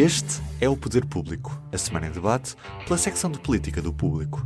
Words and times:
Este 0.00 0.40
é 0.62 0.66
o 0.66 0.74
Poder 0.74 1.04
Público, 1.04 1.62
a 1.70 1.76
semana 1.76 2.06
em 2.06 2.10
debate 2.10 2.56
pela 2.86 2.96
secção 2.96 3.30
de 3.30 3.38
política 3.38 3.82
do 3.82 3.92
público. 3.92 4.40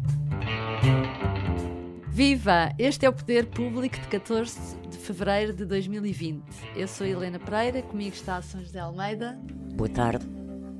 Viva! 2.08 2.74
Este 2.76 3.06
é 3.06 3.08
o 3.08 3.12
Poder 3.12 3.46
Público 3.46 3.96
de 3.96 4.08
14 4.08 4.58
de 4.88 4.98
fevereiro 4.98 5.52
de 5.52 5.64
2020. 5.64 6.42
Eu 6.74 6.88
sou 6.88 7.06
a 7.06 7.08
Helena 7.08 7.38
Pereira, 7.38 7.82
comigo 7.82 8.16
está 8.16 8.38
a 8.38 8.42
São 8.42 8.60
José 8.64 8.80
Almeida. 8.80 9.38
Boa 9.76 9.88
tarde. 9.88 10.26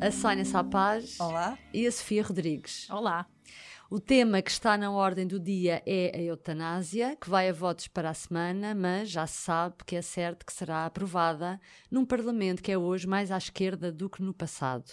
A 0.01 0.11
Sónia 0.11 0.45
Sapaz. 0.45 1.21
Olá. 1.21 1.57
E 1.73 1.87
a 1.87 1.93
Sofia 1.93 2.25
Rodrigues. 2.25 2.91
Olá. 2.91 3.27
O 3.95 4.01
tema 4.01 4.43
que 4.43 4.51
está 4.51 4.77
na 4.77 4.91
ordem 4.91 5.25
do 5.25 5.39
dia 5.39 5.81
é 5.87 6.11
a 6.13 6.21
eutanásia, 6.21 7.15
que 7.15 7.31
vai 7.31 7.49
a 7.49 7.53
votos 7.53 7.87
para 7.87 8.11
a 8.11 8.15
semana, 8.15 8.75
mas 8.75 9.09
já 9.09 9.25
se 9.25 9.39
sabe 9.43 9.77
que 9.87 9.95
é 9.95 10.03
certo 10.03 10.45
que 10.45 10.53
será 10.53 10.85
aprovada 10.85 11.61
num 11.89 12.05
Parlamento 12.05 12.61
que 12.61 12.73
é 12.73 12.77
hoje 12.77 13.07
mais 13.07 13.31
à 13.31 13.39
esquerda 13.39 13.93
do 13.93 14.11
que 14.11 14.21
no 14.21 14.35
passado. 14.35 14.91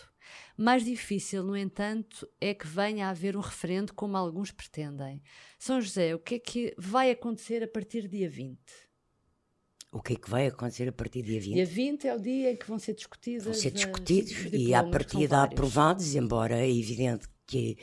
Mais 0.55 0.85
difícil, 0.85 1.43
no 1.43 1.57
entanto, 1.57 2.29
é 2.39 2.53
que 2.53 2.67
venha 2.67 3.07
a 3.07 3.09
haver 3.09 3.35
um 3.35 3.39
referendo 3.39 3.91
como 3.91 4.15
alguns 4.15 4.51
pretendem. 4.51 5.23
São 5.57 5.81
José, 5.81 6.13
o 6.13 6.19
que 6.19 6.35
é 6.35 6.39
que 6.39 6.75
vai 6.77 7.09
acontecer 7.09 7.63
a 7.63 7.67
partir 7.67 8.03
do 8.03 8.09
dia 8.09 8.29
20? 8.29 8.55
O 9.91 9.99
que 9.99 10.13
é 10.13 10.15
que 10.15 10.29
vai 10.29 10.45
acontecer 10.45 10.87
a 10.87 10.91
partir 10.91 11.23
do 11.23 11.29
dia 11.29 11.41
20? 11.41 11.53
Dia 11.55 11.65
20 11.65 12.07
é 12.07 12.15
o 12.15 12.19
dia 12.19 12.51
em 12.51 12.55
que 12.55 12.67
vão 12.67 12.77
ser 12.77 12.93
discutidos. 12.93 13.45
Vão 13.45 13.53
ser 13.55 13.71
discutidos 13.71 14.31
e 14.53 14.75
à 14.75 14.83
partida 14.83 15.41
aprovados, 15.41 16.13
embora 16.13 16.55
é 16.55 16.69
evidente 16.69 17.27
que, 17.51 17.77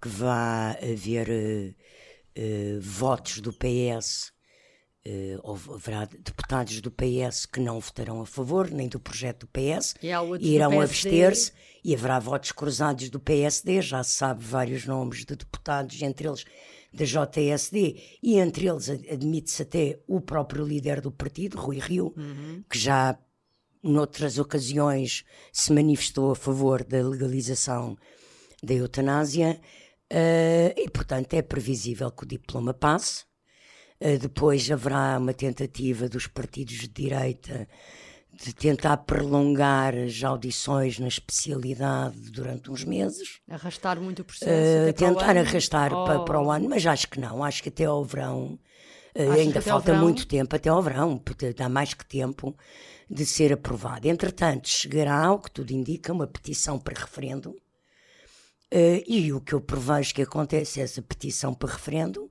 que 0.00 0.08
vá 0.08 0.76
haver 0.80 1.28
uh, 1.28 2.80
votos 2.80 3.40
do 3.40 3.52
PS, 3.52 4.32
uh, 5.04 5.40
ou 5.42 5.58
haverá 5.74 6.04
deputados 6.04 6.80
do 6.80 6.92
PS 6.92 7.44
que 7.44 7.58
não 7.58 7.80
votarão 7.80 8.20
a 8.20 8.26
favor, 8.26 8.70
nem 8.70 8.86
do 8.88 9.00
projeto 9.00 9.40
do 9.40 9.48
PS, 9.48 9.96
e, 10.00 10.46
e 10.46 10.54
irão 10.54 10.80
abster-se, 10.80 11.50
e 11.84 11.96
haverá 11.96 12.20
votos 12.20 12.52
cruzados 12.52 13.10
do 13.10 13.18
PSD, 13.18 13.82
já 13.82 14.04
se 14.04 14.12
sabe 14.12 14.44
vários 14.44 14.86
nomes 14.86 15.24
de 15.24 15.34
deputados, 15.34 16.00
entre 16.00 16.28
eles 16.28 16.44
da 16.92 17.04
JSD, 17.04 18.00
e 18.22 18.38
entre 18.38 18.68
eles 18.68 18.88
admite-se 18.88 19.62
até 19.62 19.98
o 20.06 20.20
próprio 20.20 20.64
líder 20.64 21.00
do 21.00 21.10
partido, 21.10 21.58
Rui 21.58 21.80
Rio, 21.80 22.14
uhum. 22.16 22.62
que 22.70 22.78
já 22.78 23.18
noutras 23.82 24.38
ocasiões 24.38 25.24
se 25.52 25.72
manifestou 25.72 26.30
a 26.30 26.36
favor 26.36 26.84
da 26.84 27.02
legalização 27.02 27.96
da 28.62 28.74
eutanásia 28.74 29.60
uh, 30.12 30.72
e, 30.76 30.88
portanto, 30.90 31.34
é 31.34 31.42
previsível 31.42 32.10
que 32.10 32.24
o 32.24 32.26
diploma 32.26 32.74
passe. 32.74 33.24
Uh, 34.00 34.18
depois 34.18 34.70
haverá 34.70 35.18
uma 35.18 35.34
tentativa 35.34 36.08
dos 36.08 36.26
partidos 36.26 36.76
de 36.76 36.88
direita 36.88 37.68
de 38.32 38.54
tentar 38.54 38.98
prolongar 38.98 39.94
as 39.96 40.22
audições 40.22 40.98
na 40.98 41.08
especialidade 41.08 42.30
durante 42.30 42.70
uns 42.70 42.84
meses. 42.84 43.40
Arrastar 43.48 44.00
muito 44.00 44.22
o 44.22 44.24
processo. 44.24 44.90
Uh, 44.90 44.92
tentar 44.92 45.36
arrastar 45.36 45.92
oh. 45.92 46.04
para, 46.04 46.20
para, 46.20 46.40
o 46.40 46.50
ano, 46.50 46.68
mas 46.68 46.86
acho 46.86 47.08
que 47.08 47.18
não. 47.18 47.42
Acho 47.42 47.62
que 47.62 47.68
até 47.68 47.84
ao 47.84 48.04
verão. 48.04 48.58
Uh, 49.16 49.32
ainda 49.32 49.60
falta 49.60 49.92
muito 49.94 50.26
tempo 50.26 50.54
até 50.54 50.68
ao 50.68 50.80
verão, 50.80 51.18
porque 51.18 51.52
dá 51.52 51.68
mais 51.68 51.94
que 51.94 52.06
tempo 52.06 52.56
de 53.10 53.26
ser 53.26 53.52
aprovado. 53.52 54.06
Entretanto, 54.06 54.68
chegará, 54.68 55.26
ao 55.26 55.40
que 55.40 55.50
tudo 55.50 55.72
indica, 55.72 56.12
uma 56.12 56.26
petição 56.26 56.78
para 56.78 57.00
referendo 57.00 57.56
Uh, 58.72 59.02
e 59.06 59.32
o 59.32 59.40
que 59.40 59.54
eu 59.54 59.60
prevejo 59.62 60.14
que 60.14 60.22
acontece, 60.22 60.80
essa 60.80 61.00
petição 61.00 61.54
para 61.54 61.72
referendo, 61.72 62.30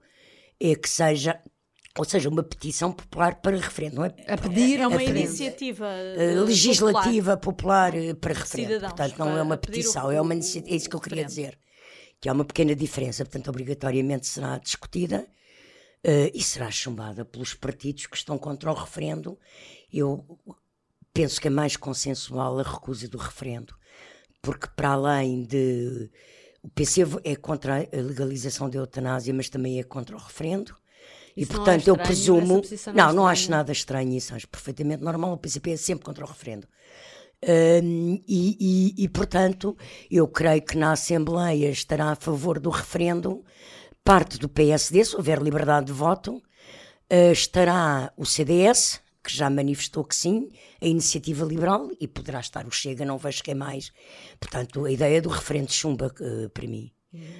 é 0.59 0.75
que 0.75 0.87
seja, 0.87 1.41
ou 1.97 2.05
seja, 2.05 2.29
uma 2.29 2.43
petição 2.43 2.91
popular 2.91 3.41
para 3.41 3.57
referendo. 3.57 3.95
Não 3.95 4.05
é, 4.05 4.13
a 4.27 4.37
pedir 4.37 4.79
é 4.79 4.87
uma 4.87 5.03
iniciativa 5.03 5.87
uh, 5.87 6.43
legislativa 6.43 7.35
popular, 7.35 7.91
popular 7.91 8.15
para 8.15 8.33
referendo. 8.33 8.73
Cidadãos, 8.73 8.93
Portanto, 8.93 9.17
não 9.17 9.35
é 9.35 9.41
uma 9.41 9.57
petição, 9.57 10.07
o, 10.07 10.11
é 10.11 10.21
uma 10.21 10.33
iniciativa. 10.35 10.73
É 10.73 10.77
isso 10.77 10.87
que 10.87 10.95
eu 10.95 10.99
queria 10.99 11.25
dizer. 11.25 11.57
Que 12.21 12.29
há 12.29 12.33
uma 12.33 12.45
pequena 12.45 12.75
diferença, 12.75 13.25
portanto, 13.25 13.47
obrigatoriamente 13.49 14.27
será 14.27 14.59
discutida 14.59 15.27
uh, 16.05 16.31
e 16.35 16.43
será 16.43 16.69
chumbada 16.69 17.25
pelos 17.25 17.55
partidos 17.55 18.05
que 18.05 18.15
estão 18.15 18.37
contra 18.37 18.71
o 18.71 18.75
referendo. 18.75 19.39
Eu 19.91 20.23
penso 21.11 21.41
que 21.41 21.47
é 21.47 21.51
mais 21.51 21.75
consensual 21.75 22.59
a 22.59 22.63
recusa 22.63 23.07
do 23.07 23.17
referendo 23.17 23.73
porque 24.47 24.69
para 24.73 24.91
além 24.91 25.43
de. 25.43 26.09
O 26.63 26.69
PC 26.69 27.01
é 27.25 27.35
contra 27.35 27.81
a 27.81 27.97
legalização 27.97 28.69
da 28.69 28.77
eutanásia, 28.77 29.33
mas 29.33 29.49
também 29.49 29.77
é 29.77 29.83
contra 29.83 30.15
o 30.15 30.19
referendo. 30.19 30.73
E, 31.35 31.43
isso 31.43 31.51
portanto, 31.51 31.85
é 31.85 31.91
eu 31.91 31.97
presumo. 31.97 32.61
Não, 32.87 32.93
não, 32.93 33.13
não 33.13 33.27
acho 33.27 33.51
nada 33.51 33.73
estranho 33.73 34.13
isso, 34.13 34.33
acho 34.33 34.47
perfeitamente 34.47 35.03
normal. 35.03 35.33
O 35.33 35.37
PCP 35.37 35.71
é 35.71 35.77
sempre 35.77 36.05
contra 36.05 36.23
o 36.23 36.27
referendo. 36.27 36.65
Um, 37.43 38.23
e, 38.25 38.95
e, 38.97 39.03
e, 39.03 39.09
portanto, 39.09 39.77
eu 40.09 40.25
creio 40.29 40.61
que 40.61 40.77
na 40.77 40.93
Assembleia 40.93 41.69
estará 41.69 42.11
a 42.11 42.15
favor 42.15 42.57
do 42.57 42.69
referendo 42.69 43.43
parte 44.01 44.37
do 44.37 44.47
PSD, 44.47 45.03
se 45.03 45.15
houver 45.15 45.41
liberdade 45.41 45.87
de 45.87 45.91
voto, 45.91 46.37
uh, 46.37 47.31
estará 47.33 48.13
o 48.15 48.25
CDS, 48.25 49.01
que 49.27 49.35
já 49.35 49.49
manifestou 49.49 50.05
que 50.05 50.15
sim, 50.15 50.49
a 50.81 50.85
iniciativa 50.85 51.43
liberal, 51.43 51.89
e 51.99 52.07
poderá 52.07 52.39
estar 52.39 52.65
o 52.65 52.71
Chega, 52.71 53.03
não 53.03 53.17
vejo 53.17 53.43
quem 53.43 53.53
mais. 53.53 53.91
Portanto, 54.39 54.85
a 54.85 54.91
ideia 54.91 55.21
do 55.21 55.27
referente 55.27 55.73
chumba 55.73 56.07
uh, 56.21 56.49
para 56.49 56.65
mim. 56.65 56.89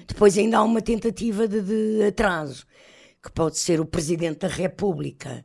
Depois 0.06 0.36
ainda 0.36 0.58
há 0.58 0.62
uma 0.62 0.82
tentativa 0.82 1.48
de, 1.48 1.62
de, 1.62 2.02
atraso, 2.02 2.66
que 3.22 3.32
pode 3.32 3.56
ser 3.56 3.80
o 3.80 3.86
Presidente 3.86 4.40
da 4.40 4.48
República 4.48 5.42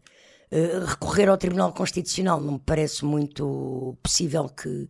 uh, 0.51 0.85
recorrer 0.85 1.29
ao 1.29 1.37
Tribunal 1.37 1.71
Constitucional. 1.71 2.41
Não 2.41 2.53
me 2.53 2.59
parece 2.59 3.05
muito 3.05 3.97
possível 4.03 4.49
que, 4.49 4.89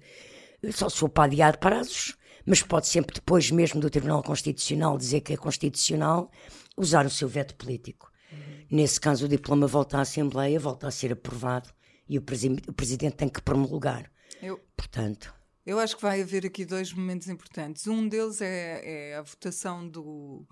só 0.71 0.89
se 0.89 0.97
for 0.97 1.09
para 1.09 1.25
adiar 1.25 1.57
prazos, 1.57 2.17
mas 2.47 2.63
pode 2.63 2.87
sempre 2.87 3.13
depois 3.13 3.51
mesmo 3.51 3.79
do 3.79 3.91
Tribunal 3.91 4.23
Constitucional 4.23 4.97
dizer 4.97 5.21
que 5.21 5.33
é 5.33 5.37
constitucional, 5.37 6.31
usar 6.75 7.05
o 7.05 7.11
seu 7.11 7.27
veto 7.27 7.55
político. 7.55 8.11
Nesse 8.73 8.99
caso, 8.99 9.25
o 9.25 9.29
diploma 9.29 9.67
volta 9.67 9.99
à 9.99 10.01
Assembleia, 10.01 10.59
volta 10.59 10.87
a 10.87 10.91
ser 10.91 11.11
aprovado 11.13 11.69
e 12.09 12.17
o, 12.17 12.23
presi 12.23 12.47
o 12.67 12.73
Presidente 12.73 13.15
tem 13.15 13.29
que 13.29 13.39
promulgar. 13.39 14.11
Eu, 14.41 14.59
Portanto. 14.75 15.31
Eu 15.63 15.77
acho 15.77 15.95
que 15.95 16.01
vai 16.01 16.19
haver 16.23 16.43
aqui 16.43 16.65
dois 16.65 16.91
momentos 16.91 17.27
importantes. 17.27 17.85
Um 17.85 18.07
deles 18.07 18.41
é, 18.41 19.11
é 19.11 19.15
a 19.15 19.21
votação 19.21 19.87
do, 19.87 20.43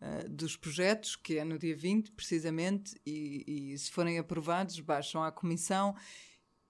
uh, 0.00 0.28
dos 0.28 0.56
projetos, 0.56 1.14
que 1.14 1.38
é 1.38 1.44
no 1.44 1.60
dia 1.60 1.76
20, 1.76 2.10
precisamente, 2.10 3.00
e, 3.06 3.72
e 3.72 3.78
se 3.78 3.88
forem 3.92 4.18
aprovados, 4.18 4.80
baixam 4.80 5.22
à 5.22 5.30
Comissão. 5.30 5.94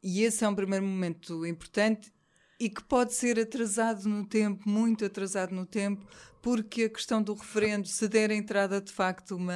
E 0.02 0.22
esse 0.22 0.44
é 0.44 0.48
um 0.50 0.54
primeiro 0.54 0.84
momento 0.84 1.46
importante 1.46 2.12
e 2.60 2.68
que 2.68 2.84
pode 2.84 3.14
ser 3.14 3.40
atrasado 3.40 4.06
no 4.06 4.26
tempo, 4.26 4.68
muito 4.68 5.02
atrasado 5.02 5.54
no 5.54 5.64
tempo, 5.64 6.06
porque 6.42 6.84
a 6.84 6.90
questão 6.90 7.22
do 7.22 7.34
referendo, 7.34 7.86
se 7.86 8.08
der 8.08 8.30
entrada 8.30 8.80
de 8.80 8.92
facto 8.92 9.36
uma 9.36 9.54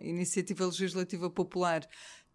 iniciativa 0.00 0.64
legislativa 0.64 1.30
popular, 1.30 1.86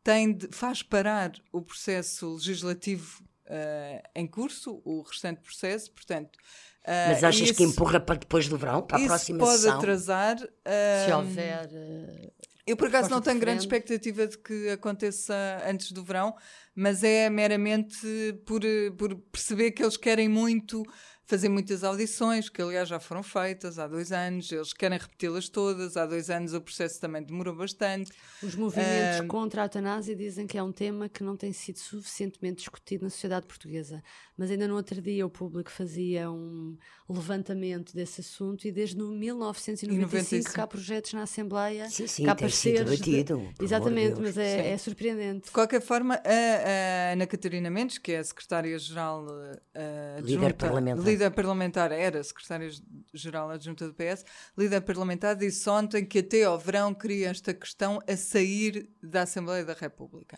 tem 0.03 0.33
de, 0.33 0.47
faz 0.51 0.81
parar 0.81 1.31
o 1.51 1.61
processo 1.61 2.35
legislativo 2.35 3.21
uh, 3.47 4.09
em 4.15 4.27
curso, 4.27 4.81
o 4.85 5.01
restante 5.01 5.41
processo, 5.41 5.91
portanto. 5.91 6.37
Uh, 6.85 7.09
Mas 7.09 7.23
achas 7.23 7.51
que 7.51 7.63
empurra 7.63 7.99
para 7.99 8.15
depois 8.15 8.47
do 8.47 8.57
verão, 8.57 8.81
para 8.81 9.03
a 9.03 9.05
próxima 9.05 9.39
pode 9.39 9.57
sessão? 9.57 9.77
atrasar. 9.77 10.37
Uh, 10.37 11.05
se 11.05 11.11
houver. 11.11 12.31
eu, 12.65 12.77
por 12.77 12.87
acaso, 12.87 13.09
não 13.09 13.19
tenho 13.19 13.39
grande 13.39 13.59
expectativa 13.59 14.25
de 14.27 14.37
que 14.37 14.69
aconteça 14.69 15.35
antes 15.65 15.91
do 15.91 16.03
verão, 16.03 16.33
mas 16.73 17.03
é 17.03 17.29
meramente 17.29 17.97
por, 18.45 18.61
por 18.97 19.15
perceber 19.31 19.71
que 19.71 19.83
eles 19.83 19.97
querem 19.97 20.29
muito 20.29 20.83
fazer 21.27 21.49
muitas 21.49 21.83
audições, 21.83 22.47
que 22.47 22.61
aliás 22.61 22.87
já 22.87 23.01
foram 23.01 23.21
feitas 23.21 23.77
há 23.77 23.85
dois 23.85 24.13
anos, 24.13 24.49
eles 24.49 24.71
querem 24.71 24.97
repeti-las 24.97 25.49
todas, 25.49 25.97
há 25.97 26.05
dois 26.05 26.29
anos 26.29 26.53
o 26.53 26.61
processo 26.61 27.01
também 27.01 27.21
demorou 27.21 27.53
bastante. 27.53 28.13
Os 28.41 28.55
movimentos 28.55 29.19
uh, 29.19 29.27
contra 29.27 29.61
a 29.61 29.65
eutanásia 29.65 30.15
dizem 30.15 30.47
que 30.47 30.57
é 30.57 30.63
um 30.63 30.71
tema 30.71 31.09
que 31.09 31.23
não 31.23 31.35
tem 31.35 31.51
sido 31.51 31.79
suficientemente 31.79 32.59
discutido 32.59 33.03
na 33.03 33.09
sociedade 33.09 33.45
portuguesa, 33.45 34.01
mas 34.37 34.49
ainda 34.49 34.69
no 34.69 34.75
outro 34.75 35.01
dia 35.01 35.25
o 35.25 35.29
público 35.29 35.69
fazia 35.69 36.31
um 36.31 36.77
levantamento 37.09 37.93
desse 37.93 38.21
assunto 38.21 38.65
e 38.65 38.71
desde 38.71 38.95
1995 38.97 40.53
que 40.53 40.61
há 40.61 40.67
projetos 40.67 41.13
na 41.13 41.23
Assembleia 41.23 41.89
sim, 41.89 42.07
sim, 42.07 42.23
que 42.23 42.29
há 42.29 42.35
pareceres... 42.35 43.01
De... 43.01 43.25
Exatamente, 43.61 44.21
mas 44.21 44.37
é, 44.37 44.71
é, 44.71 44.77
surpreendente. 44.77 45.47
De 45.47 45.51
qualquer 45.51 45.81
forma, 45.81 46.15
a, 46.15 47.09
a 47.09 47.13
Ana 47.13 47.27
Catarina 47.27 47.69
Mendes, 47.69 47.97
que 47.97 48.13
é 48.13 48.19
a 48.19 48.23
secretária-geral 48.23 49.25
uh, 49.25 50.21
líder 50.21 50.53
parlamentar. 50.53 51.16
Líder 51.17 51.31
parlamentar, 51.31 51.91
era 51.91 52.23
secretária-geral 52.23 53.49
adjunta 53.49 53.87
do 53.87 53.93
PS, 53.93 54.23
líder 54.55 54.81
parlamentar, 54.81 55.35
disse 55.35 55.67
ontem 55.67 56.05
que 56.05 56.19
até 56.19 56.43
ao 56.43 56.59
verão 56.59 56.93
queria 56.93 57.29
esta 57.29 57.55
questão 57.55 57.99
a 58.07 58.15
sair 58.15 58.87
da 59.01 59.23
Assembleia 59.23 59.65
da 59.65 59.73
República. 59.73 60.37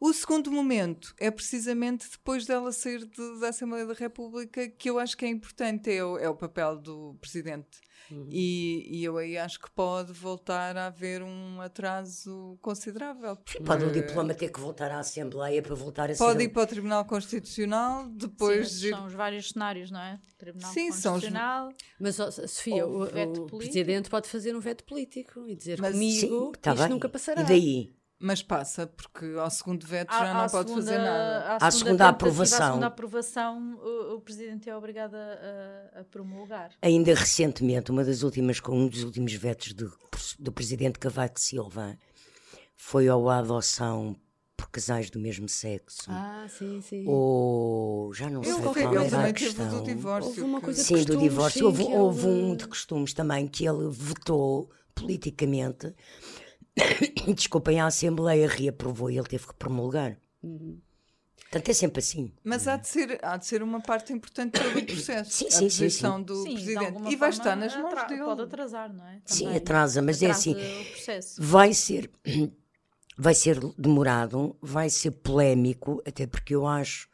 O 0.00 0.14
segundo 0.14 0.50
momento 0.50 1.14
é 1.20 1.30
precisamente 1.30 2.08
depois 2.10 2.46
dela 2.46 2.72
sair 2.72 3.04
de, 3.04 3.38
da 3.38 3.50
Assembleia 3.50 3.84
da 3.84 3.92
República, 3.92 4.66
que 4.66 4.88
eu 4.88 4.98
acho 4.98 5.14
que 5.14 5.26
é 5.26 5.28
importante, 5.28 5.92
é 5.92 6.02
o, 6.02 6.16
é 6.16 6.26
o 6.26 6.34
papel 6.34 6.78
do 6.78 7.18
Presidente. 7.20 7.78
Uhum. 8.10 8.26
E, 8.30 8.98
e, 8.98 9.04
eu 9.04 9.18
aí 9.18 9.36
acho 9.36 9.60
que 9.60 9.70
pode 9.70 10.12
voltar 10.12 10.74
a 10.76 10.86
haver 10.86 11.22
um 11.22 11.60
atraso 11.60 12.58
considerável. 12.62 13.36
Pode 13.64 13.84
o 13.84 13.92
diploma 13.92 14.32
ter 14.32 14.48
que 14.48 14.58
voltar 14.58 14.90
à 14.90 15.00
Assembleia 15.00 15.62
para 15.62 15.74
voltar 15.74 16.10
a 16.10 16.14
Pode 16.16 16.38
ser... 16.38 16.44
ir 16.44 16.48
para 16.48 16.62
o 16.62 16.66
Tribunal 16.66 17.04
Constitucional, 17.04 18.08
depois... 18.08 18.72
Sim, 18.72 18.90
são 18.90 19.06
os 19.06 19.12
vários 19.12 19.50
cenários, 19.50 19.90
não 19.90 20.00
é? 20.00 20.18
Tribunal 20.38 20.72
Sim, 20.72 20.88
Constitucional... 20.88 21.72
São 22.00 22.26
os... 22.26 22.28
Mas, 22.38 22.50
Sofia, 22.50 22.86
o, 22.86 23.02
o, 23.02 23.44
o 23.44 23.58
Presidente 23.58 24.08
pode 24.08 24.28
fazer 24.28 24.56
um 24.56 24.60
veto 24.60 24.82
político 24.84 25.46
e 25.46 25.54
dizer 25.54 25.78
Mas, 25.78 25.92
comigo 25.92 26.20
sim, 26.20 26.52
tá 26.60 26.72
isto 26.72 26.82
bem. 26.82 26.90
nunca 26.90 27.08
passará. 27.08 27.42
E 27.42 27.44
daí? 27.44 27.99
Mas 28.22 28.42
passa, 28.42 28.86
porque 28.86 29.24
ao 29.38 29.50
segundo 29.50 29.86
veto 29.86 30.12
já 30.12 30.34
não 30.34 30.46
pode 30.50 30.68
segunda, 30.68 30.74
fazer 30.74 30.98
nada. 30.98 31.56
À, 31.58 31.70
segunda 31.70 32.08
aprovação. 32.08 32.58
À 32.58 32.66
segunda 32.66 32.86
aprovação, 32.86 33.80
o, 33.82 34.16
o 34.16 34.20
Presidente 34.20 34.68
é 34.68 34.76
obrigado 34.76 35.14
a, 35.14 36.00
a, 36.00 36.04
promulgar. 36.04 36.70
Ainda 36.82 37.14
recentemente, 37.14 37.90
uma 37.90 38.04
das 38.04 38.22
últimas, 38.22 38.60
um 38.68 38.88
dos 38.88 39.04
últimos 39.04 39.32
vetos 39.32 39.72
do, 39.72 39.90
do 40.38 40.52
Presidente 40.52 40.98
Cavaco 40.98 41.40
Silva 41.40 41.98
foi 42.76 43.08
a 43.08 43.14
adoção 43.14 44.14
por 44.54 44.68
casais 44.68 45.08
do 45.08 45.18
mesmo 45.18 45.48
sexo. 45.48 46.10
Ah, 46.10 46.44
sim, 46.46 46.78
sim. 46.82 47.04
Ou 47.06 48.12
já 48.12 48.28
não 48.28 48.42
eu 48.42 48.54
sei 48.74 48.82
qual 48.82 49.02
era 49.02 49.28
a 49.28 49.32
questão. 49.32 49.78
Do 49.78 49.82
divórcio, 49.82 50.28
houve 50.28 50.42
uma 50.42 50.60
coisa 50.60 50.82
sim, 50.82 51.04
do 51.04 51.16
divórcio. 51.16 51.60
Sim, 51.60 51.64
houve, 51.64 51.82
houve 51.84 52.26
um 52.26 52.54
de 52.54 52.68
costumes 52.68 53.14
também 53.14 53.48
que 53.48 53.66
ele 53.66 53.88
votou 53.88 54.70
politicamente 54.94 55.94
desculpem, 57.34 57.80
a 57.80 57.86
Assembleia 57.86 58.48
reaprovou 58.48 59.10
e 59.10 59.18
ele 59.18 59.26
teve 59.26 59.46
que 59.46 59.54
promulgar. 59.54 60.16
Uhum. 60.42 60.78
Portanto, 61.50 61.68
é 61.68 61.72
sempre 61.72 61.98
assim. 61.98 62.32
Mas 62.44 62.68
há 62.68 62.76
de 62.76 62.86
ser, 62.86 63.18
há 63.22 63.36
de 63.36 63.44
ser 63.44 63.60
uma 63.60 63.80
parte 63.80 64.12
importante 64.12 64.52
do 64.52 64.70
processo. 64.86 65.32
Sim, 65.32 65.50
sim, 65.50 65.56
a 65.56 65.60
posição 65.62 66.18
sim, 66.18 66.22
do 66.22 66.42
sim, 66.42 66.54
Presidente. 66.54 67.12
E 67.12 67.16
vai 67.16 67.30
estar 67.30 67.56
nas 67.56 67.76
mãos 67.76 68.06
dele. 68.06 68.22
Pode 68.22 68.42
atrasar, 68.42 68.92
não 68.92 69.04
é? 69.04 69.18
Também. 69.18 69.22
Sim, 69.26 69.56
atrasa, 69.56 70.00
mas 70.00 70.22
é 70.22 70.30
assim. 70.30 70.54
Vai 71.36 71.74
ser, 71.74 72.08
vai 73.18 73.34
ser 73.34 73.58
demorado, 73.76 74.56
vai 74.62 74.88
ser 74.88 75.10
polémico, 75.10 76.00
até 76.06 76.24
porque 76.24 76.54
eu 76.54 76.68
acho 76.68 77.08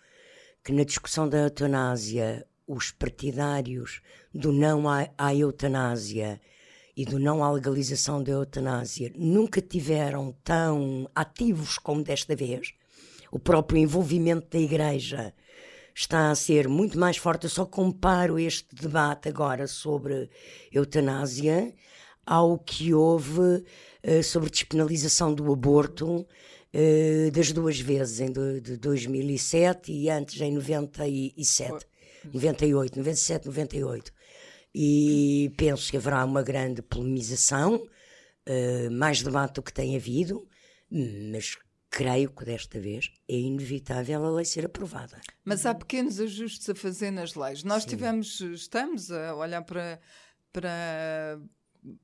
que 0.62 0.70
na 0.70 0.84
discussão 0.84 1.26
da 1.26 1.38
eutanásia, 1.38 2.46
os 2.66 2.90
partidários 2.90 4.02
do 4.34 4.52
não 4.52 4.86
à, 4.86 5.08
à 5.16 5.34
eutanásia 5.34 6.38
e 6.96 7.04
do 7.04 7.18
não 7.18 7.44
à 7.44 7.50
legalização 7.50 8.22
da 8.22 8.32
eutanásia 8.32 9.12
nunca 9.14 9.60
tiveram 9.60 10.34
tão 10.42 11.08
ativos 11.14 11.76
como 11.76 12.02
desta 12.02 12.34
vez. 12.34 12.72
O 13.30 13.38
próprio 13.38 13.78
envolvimento 13.78 14.48
da 14.50 14.58
Igreja 14.58 15.34
está 15.94 16.30
a 16.30 16.34
ser 16.34 16.68
muito 16.68 16.98
mais 16.98 17.18
forte. 17.18 17.44
Eu 17.44 17.50
só 17.50 17.66
comparo 17.66 18.38
este 18.38 18.74
debate 18.74 19.28
agora 19.28 19.66
sobre 19.66 20.30
eutanásia 20.72 21.74
ao 22.24 22.58
que 22.58 22.94
houve 22.94 23.40
uh, 23.40 24.22
sobre 24.24 24.50
despenalização 24.50 25.34
do 25.34 25.52
aborto 25.52 26.26
uh, 26.26 27.30
das 27.30 27.52
duas 27.52 27.78
vezes, 27.78 28.20
em 28.20 28.32
de, 28.32 28.60
de 28.60 28.76
2007 28.78 29.92
e 29.92 30.08
antes 30.08 30.40
em 30.40 30.52
97, 30.52 31.86
98, 32.32 32.98
97, 32.98 33.46
98 33.46 34.16
e 34.78 35.50
penso 35.56 35.90
que 35.90 35.96
haverá 35.96 36.22
uma 36.22 36.42
grande 36.42 36.82
polemização, 36.82 37.76
uh, 37.76 38.90
mais 38.90 39.22
debate 39.22 39.54
do 39.54 39.62
que 39.62 39.72
tem 39.72 39.96
havido, 39.96 40.46
mas 41.32 41.56
creio 41.88 42.30
que 42.30 42.44
desta 42.44 42.78
vez 42.78 43.10
é 43.26 43.38
inevitável 43.38 44.22
a 44.22 44.30
lei 44.30 44.44
ser 44.44 44.66
aprovada. 44.66 45.18
Mas 45.42 45.64
há 45.64 45.74
pequenos 45.74 46.20
ajustes 46.20 46.68
a 46.68 46.74
fazer 46.74 47.10
nas 47.10 47.34
leis. 47.34 47.64
Nós 47.64 47.84
Sim. 47.84 47.88
tivemos, 47.88 48.38
estamos 48.42 49.10
a 49.10 49.34
olhar 49.34 49.62
para, 49.62 49.98
para 50.52 51.40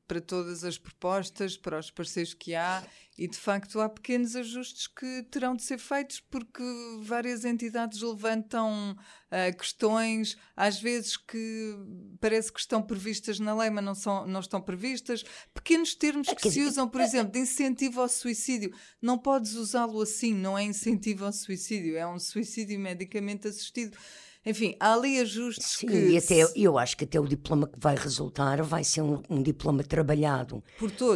para 0.06 0.20
todas 0.20 0.64
as 0.64 0.78
propostas, 0.78 1.56
para 1.56 1.78
os 1.78 1.90
parceiros 1.90 2.34
que 2.34 2.54
há, 2.54 2.82
e 3.16 3.28
de 3.28 3.36
facto 3.36 3.80
há 3.80 3.88
pequenos 3.88 4.34
ajustes 4.34 4.86
que 4.86 5.22
terão 5.30 5.54
de 5.54 5.62
ser 5.62 5.78
feitos 5.78 6.18
porque 6.20 6.62
várias 7.02 7.44
entidades 7.44 8.00
levantam 8.00 8.92
uh, 8.92 9.56
questões, 9.56 10.36
às 10.56 10.80
vezes 10.80 11.16
que 11.16 11.76
parece 12.20 12.52
que 12.52 12.60
estão 12.60 12.82
previstas 12.82 13.38
na 13.38 13.54
lei, 13.54 13.70
mas 13.70 13.84
não, 13.84 13.94
são, 13.94 14.26
não 14.26 14.40
estão 14.40 14.60
previstas. 14.60 15.24
Pequenos 15.52 15.94
termos 15.94 16.28
que 16.28 16.50
se 16.50 16.62
usam, 16.62 16.88
por 16.88 17.00
exemplo, 17.00 17.32
de 17.32 17.40
incentivo 17.40 18.00
ao 18.00 18.08
suicídio. 18.08 18.74
Não 19.00 19.18
podes 19.18 19.54
usá-lo 19.54 20.00
assim, 20.00 20.34
não 20.34 20.56
é 20.56 20.62
incentivo 20.62 21.26
ao 21.26 21.32
suicídio, 21.32 21.96
é 21.96 22.06
um 22.06 22.18
suicídio 22.18 22.78
medicamente 22.80 23.46
assistido. 23.46 23.96
Enfim, 24.44 24.74
há 24.80 24.94
ali 24.94 25.20
ajustes 25.20 25.76
Sim, 25.78 25.86
que... 25.86 25.94
e 25.94 26.18
até, 26.18 26.44
eu 26.56 26.76
acho 26.76 26.96
que 26.96 27.04
até 27.04 27.20
o 27.20 27.26
diploma 27.26 27.68
que 27.68 27.78
vai 27.78 27.94
resultar 27.94 28.60
vai 28.62 28.82
ser 28.82 29.02
um, 29.02 29.22
um 29.30 29.40
diploma 29.40 29.84
trabalhado 29.84 30.62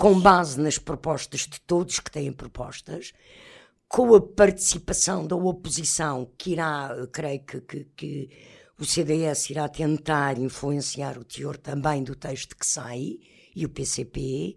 com 0.01 0.21
base 0.21 0.61
nas 0.61 0.79
propostas 0.79 1.41
de 1.41 1.61
todos 1.61 1.99
que 1.99 2.11
têm 2.11 2.33
propostas, 2.33 3.13
com 3.89 4.15
a 4.15 4.21
participação 4.21 5.27
da 5.27 5.35
oposição, 5.35 6.31
que 6.39 6.53
irá, 6.53 6.95
creio 7.13 7.41
que, 7.41 7.61
que, 7.61 7.85
que 7.97 8.31
o 8.79 8.85
CDS 8.85 9.51
irá 9.51 9.69
tentar 9.69 10.39
influenciar 10.39 11.19
o 11.19 11.25
teor 11.25 11.57
também 11.57 12.05
do 12.05 12.15
texto 12.15 12.57
que 12.57 12.67
sai, 12.67 13.19
e 13.55 13.65
o 13.65 13.69
PCP, 13.69 14.57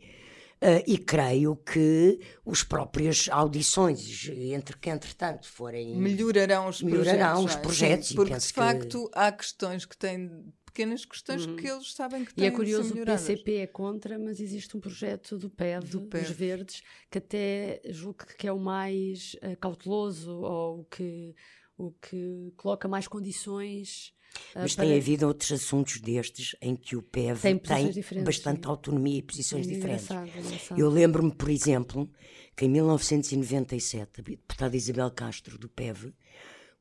Uh, 0.61 0.83
e 0.85 0.97
creio 0.97 1.55
que 1.55 2.19
os 2.43 2.63
próprias 2.63 3.29
audições, 3.31 4.27
entre 4.27 4.77
que 4.77 4.89
entretanto 4.89 5.47
forem. 5.47 5.95
Melhorarão 5.95 6.67
os 6.67 6.81
melhorarão 6.81 7.45
projetos. 7.45 7.55
Os 7.55 7.61
projetos 7.61 8.07
Sim, 8.09 8.15
porque 8.15 8.37
de 8.37 8.53
facto 8.53 9.09
que... 9.09 9.17
há 9.17 9.31
questões 9.31 9.85
que 9.85 9.95
têm 9.95 10.51
pequenas 10.65 11.03
questões 11.03 11.45
uhum. 11.45 11.55
que 11.55 11.67
eles 11.67 11.93
sabem 11.93 12.23
que 12.23 12.33
têm 12.33 12.45
E 12.45 12.47
é 12.47 12.51
curioso, 12.51 12.93
o 12.93 13.05
PCP 13.05 13.55
é 13.55 13.67
contra, 13.67 14.19
mas 14.19 14.39
existe 14.39 14.75
um 14.77 14.79
projeto 14.79 15.37
do 15.37 15.49
PEV, 15.49 15.85
do 15.85 16.01
PEV. 16.01 16.23
dos 16.23 16.31
Verdes, 16.35 16.83
que 17.09 17.17
até 17.17 17.81
julgo 17.89 18.25
que 18.37 18.47
é 18.47 18.51
o 18.51 18.59
mais 18.59 19.35
uh, 19.35 19.57
cauteloso 19.59 20.31
ou 20.41 20.85
que, 20.85 21.35
o 21.77 21.91
que 21.91 22.53
coloca 22.55 22.87
mais 22.87 23.07
condições 23.07 24.13
Mas 24.55 24.75
para... 24.75 24.85
tem 24.85 24.97
havido 24.97 25.27
outros 25.27 25.51
assuntos 25.51 25.99
destes 25.99 26.55
em 26.61 26.75
que 26.75 26.95
o 26.95 27.01
PEV 27.01 27.41
tem, 27.41 27.57
tem 27.57 28.23
bastante 28.23 28.61
sim. 28.63 28.67
autonomia 28.69 29.19
e 29.19 29.21
posições 29.21 29.67
é 29.67 29.69
diferentes. 29.69 30.05
Engraçado, 30.05 30.39
engraçado. 30.39 30.79
Eu 30.79 30.89
lembro-me, 30.89 31.33
por 31.33 31.49
exemplo, 31.49 32.09
que 32.55 32.65
em 32.65 32.69
1997, 32.69 34.19
a 34.19 34.23
deputada 34.23 34.75
Isabel 34.75 35.11
Castro, 35.11 35.57
do 35.57 35.69
PEV, 35.69 36.13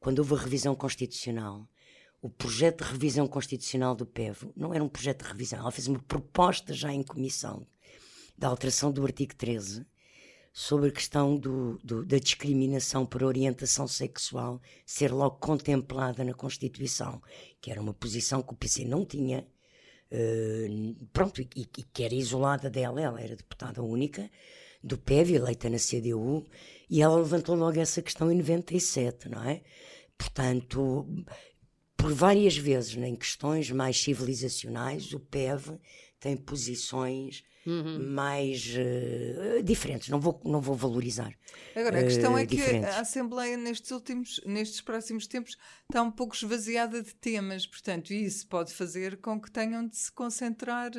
quando 0.01 0.21
houve 0.21 0.35
a 0.35 0.39
revisão 0.39 0.75
constitucional, 0.75 1.69
o 2.21 2.29
projeto 2.29 2.85
de 2.85 2.91
revisão 2.91 3.27
constitucional 3.29 3.95
do 3.95 4.07
PEV 4.07 4.51
não 4.57 4.75
era 4.75 4.83
um 4.83 4.89
projeto 4.89 5.23
de 5.23 5.31
revisão, 5.31 5.61
ela 5.61 5.71
fez 5.71 5.87
uma 5.87 6.01
proposta 6.01 6.73
já 6.75 6.93
em 6.93 7.03
comissão 7.03 7.67
da 8.37 8.49
alteração 8.49 8.91
do 8.91 9.05
artigo 9.05 9.35
13 9.35 9.87
sobre 10.53 10.89
a 10.89 10.93
questão 10.93 11.37
do, 11.37 11.79
do, 11.85 12.05
da 12.05 12.19
discriminação 12.19 13.07
por 13.07 13.23
orientação 13.23 13.87
sexual 13.87 14.61
ser 14.85 15.13
logo 15.13 15.37
contemplada 15.37 16.25
na 16.25 16.35
Constituição, 16.35 17.23
que 17.61 17.71
era 17.71 17.81
uma 17.81 17.95
posição 17.95 18.43
que 18.43 18.53
o 18.53 18.57
PC 18.57 18.85
não 18.85 19.05
tinha, 19.05 19.47
uh, 20.13 21.07
pronto, 21.13 21.41
e, 21.41 21.49
e, 21.55 21.65
que 21.65 22.03
era 22.03 22.15
isolada 22.15 22.69
dela, 22.69 23.01
ela 23.01 23.21
era 23.21 23.37
deputada 23.37 23.83
única 23.83 24.31
do 24.83 24.97
PEV, 24.97 25.35
eleita 25.35 25.69
na 25.69 25.79
CDU, 25.79 26.47
e 26.89 27.03
ela 27.03 27.17
levantou 27.17 27.55
logo 27.55 27.79
essa 27.79 28.01
questão 28.01 28.31
em 28.31 28.37
97, 28.37 29.29
não 29.29 29.43
é? 29.43 29.63
Portanto, 30.17 31.07
por 31.97 32.13
várias 32.13 32.57
vezes, 32.57 32.97
em 32.97 33.17
questões 33.17 33.71
mais 33.71 34.01
civilizacionais, 34.01 35.13
o 35.13 35.21
PEV 35.21 35.79
tem 36.21 36.37
posições 36.37 37.45
uhum. 37.69 38.11
mais 38.11 38.75
uh, 38.75 39.63
diferentes, 39.63 40.09
não 40.09 40.19
vou, 40.19 40.41
não 40.45 40.61
vou 40.61 40.75
valorizar. 40.75 41.33
Agora, 41.77 42.01
a 42.01 42.03
questão 42.03 42.35
uh, 42.35 42.39
é 42.39 42.47
que 42.47 42.57
diferentes. 42.57 42.89
a 42.91 43.01
Assembleia 43.01 43.57
nestes 43.57 43.91
últimos, 43.91 44.41
nestes 44.47 44.81
próximos 44.81 45.27
tempos, 45.27 45.57
está 45.83 46.03
um 46.03 46.11
pouco 46.11 46.35
esvaziada 46.35 47.03
de 47.03 47.15
temas, 47.15 47.67
portanto, 47.67 48.13
isso 48.13 48.47
pode 48.49 48.73
fazer 48.73 49.19
com 49.19 49.41
que 49.41 49.51
tenham 49.51 49.87
de 49.87 49.97
se 49.97 50.11
concentrar. 50.11 50.91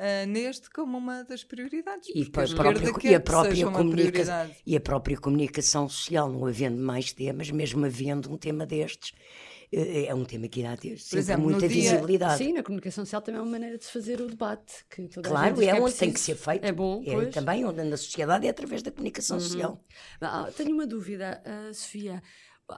Uh, 0.00 0.28
neste 0.28 0.70
como 0.70 0.96
uma 0.96 1.24
das 1.24 1.42
prioridades. 1.42 2.08
E, 2.14 2.22
a 2.22 2.30
própria, 2.30 3.10
e, 3.10 3.14
a 3.16 3.20
própria 3.20 3.66
comunica 3.66 4.50
e 4.64 4.76
a 4.76 4.80
própria 4.80 5.16
comunicação 5.16 5.88
social, 5.88 6.30
não 6.30 6.46
havendo 6.46 6.80
mais 6.80 7.12
temas, 7.12 7.50
mesmo 7.50 7.84
havendo 7.84 8.32
um 8.32 8.38
tema 8.38 8.64
destes, 8.64 9.12
eh, 9.16 9.57
é 9.70 10.14
um 10.14 10.24
tema 10.24 10.48
que 10.48 10.60
irá 10.60 10.76
ter 10.76 10.98
sempre 10.98 11.18
exemplo, 11.18 11.44
muita 11.44 11.68
dia, 11.68 11.90
visibilidade. 11.92 12.38
Sim, 12.38 12.52
na 12.54 12.62
comunicação 12.62 13.04
social 13.04 13.20
também 13.20 13.38
é 13.38 13.42
uma 13.42 13.50
maneira 13.50 13.76
de 13.76 13.84
se 13.84 13.92
fazer 13.92 14.20
o 14.20 14.26
debate. 14.26 14.84
Que 14.88 15.08
claro, 15.22 15.62
é, 15.62 15.66
é 15.66 15.74
onde 15.80 15.94
tem 15.94 16.12
que 16.12 16.20
ser 16.20 16.36
feito. 16.36 16.64
É 16.64 16.72
bom, 16.72 17.02
é 17.04 17.12
pois. 17.12 17.34
também 17.34 17.64
onde 17.64 17.82
na 17.84 17.96
sociedade 17.96 18.46
é 18.46 18.50
através 18.50 18.82
da 18.82 18.90
comunicação 18.90 19.36
uhum. 19.36 19.42
social. 19.42 19.78
Ah, 20.20 20.50
tenho 20.56 20.72
uma 20.72 20.86
dúvida, 20.86 21.42
uh, 21.44 21.74
Sofia. 21.74 22.22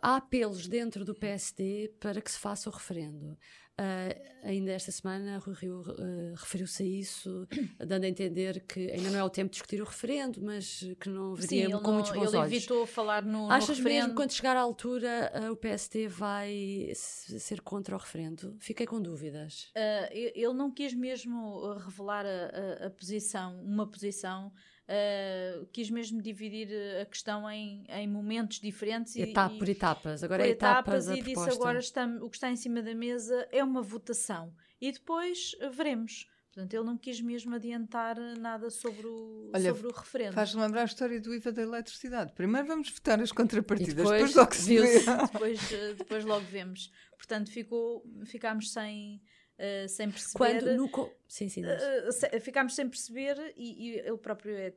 Há 0.02 0.16
apelos 0.16 0.68
dentro 0.68 1.04
do 1.04 1.14
PSD 1.14 1.92
para 1.98 2.20
que 2.20 2.30
se 2.30 2.38
faça 2.38 2.68
o 2.68 2.72
referendo. 2.72 3.36
Uh, 3.80 4.14
ainda 4.42 4.72
esta 4.72 4.92
semana, 4.92 5.38
Rui 5.38 5.54
Rio 5.54 5.80
uh, 5.80 6.34
referiu-se 6.34 6.82
a 6.82 6.86
isso, 6.86 7.48
dando 7.78 8.04
a 8.04 8.08
entender 8.08 8.62
que 8.68 8.90
ainda 8.90 9.08
não 9.08 9.18
é 9.18 9.24
o 9.24 9.30
tempo 9.30 9.48
de 9.48 9.54
discutir 9.54 9.80
o 9.80 9.86
referendo, 9.86 10.42
mas 10.42 10.84
que 11.00 11.08
não 11.08 11.34
veria 11.34 11.66
Sim, 11.66 11.72
com 11.72 11.88
não, 11.88 11.94
muitos 11.94 12.12
bons 12.12 12.28
ele 12.28 12.36
olhos. 12.36 12.52
Ele 12.52 12.56
evitou 12.56 12.84
falar 12.84 13.22
no, 13.24 13.50
Achas 13.50 13.78
no 13.78 13.84
mesmo 13.84 14.10
que 14.10 14.16
quando 14.16 14.32
chegar 14.32 14.54
à 14.54 14.60
altura 14.60 15.32
uh, 15.34 15.52
o 15.52 15.56
PSD 15.56 16.08
vai 16.08 16.92
ser 16.94 17.62
contra 17.62 17.96
o 17.96 17.98
referendo? 17.98 18.54
Fiquei 18.60 18.84
com 18.84 19.00
dúvidas. 19.00 19.70
ele 20.12 20.52
não 20.52 20.70
quis 20.70 20.92
mesmo 20.92 21.72
revelar 21.78 22.26
a, 22.26 22.84
a, 22.84 22.86
a 22.88 22.90
posição, 22.90 23.62
uma 23.64 23.86
posição 23.86 24.52
Uh, 24.90 25.66
quis 25.66 25.88
mesmo 25.88 26.20
dividir 26.20 26.68
a 27.00 27.06
questão 27.06 27.48
em, 27.48 27.84
em 27.88 28.08
momentos 28.08 28.58
diferentes 28.58 29.14
Etapa 29.14 29.54
e, 29.54 29.58
por 29.58 29.68
etapas, 29.68 30.24
agora 30.24 30.42
por 30.42 30.48
é 30.48 30.50
etapas, 30.50 31.06
etapas 31.06 31.18
e 31.18 31.22
disse 31.22 31.48
agora 31.48 31.78
está, 31.78 32.06
o 32.20 32.28
que 32.28 32.36
está 32.36 32.50
em 32.50 32.56
cima 32.56 32.82
da 32.82 32.92
mesa 32.92 33.46
é 33.52 33.62
uma 33.62 33.82
votação 33.82 34.52
e 34.80 34.90
depois 34.90 35.52
veremos. 35.72 36.26
Portanto, 36.52 36.74
ele 36.74 36.82
não 36.82 36.98
quis 36.98 37.20
mesmo 37.20 37.54
adiantar 37.54 38.16
nada 38.36 38.70
sobre 38.70 39.06
o, 39.06 39.52
Olha, 39.54 39.72
sobre 39.72 39.86
o 39.86 39.92
referendo. 39.92 40.32
Faz 40.32 40.52
lembrar 40.52 40.82
a 40.82 40.84
história 40.84 41.20
do 41.20 41.32
IVA 41.32 41.52
da 41.52 41.62
eletricidade. 41.62 42.32
Primeiro 42.32 42.66
vamos 42.66 42.90
votar 42.90 43.20
as 43.20 43.30
contrapartidas, 43.30 43.94
depois, 43.94 44.34
depois 44.34 44.34
logo 44.34 44.54
se 44.56 44.78
vê. 44.78 44.98
depois, 45.32 45.60
depois 45.96 46.24
logo 46.24 46.44
vemos. 46.46 46.90
Portanto, 47.16 47.52
ficou, 47.52 48.04
ficámos 48.24 48.72
sem, 48.72 49.22
uh, 49.60 49.88
sem 49.88 50.10
perceber. 50.10 50.38
Quando 50.38 50.76
no. 50.76 51.10
Sim, 51.28 51.48
sim. 51.48 51.62
Uh, 51.64 52.40
ficámos 52.40 52.74
sem 52.74 52.88
perceber 52.88 53.36
e, 53.56 53.88
e 53.88 53.98
ele 53.98 54.16
próprio 54.16 54.56
é, 54.56 54.72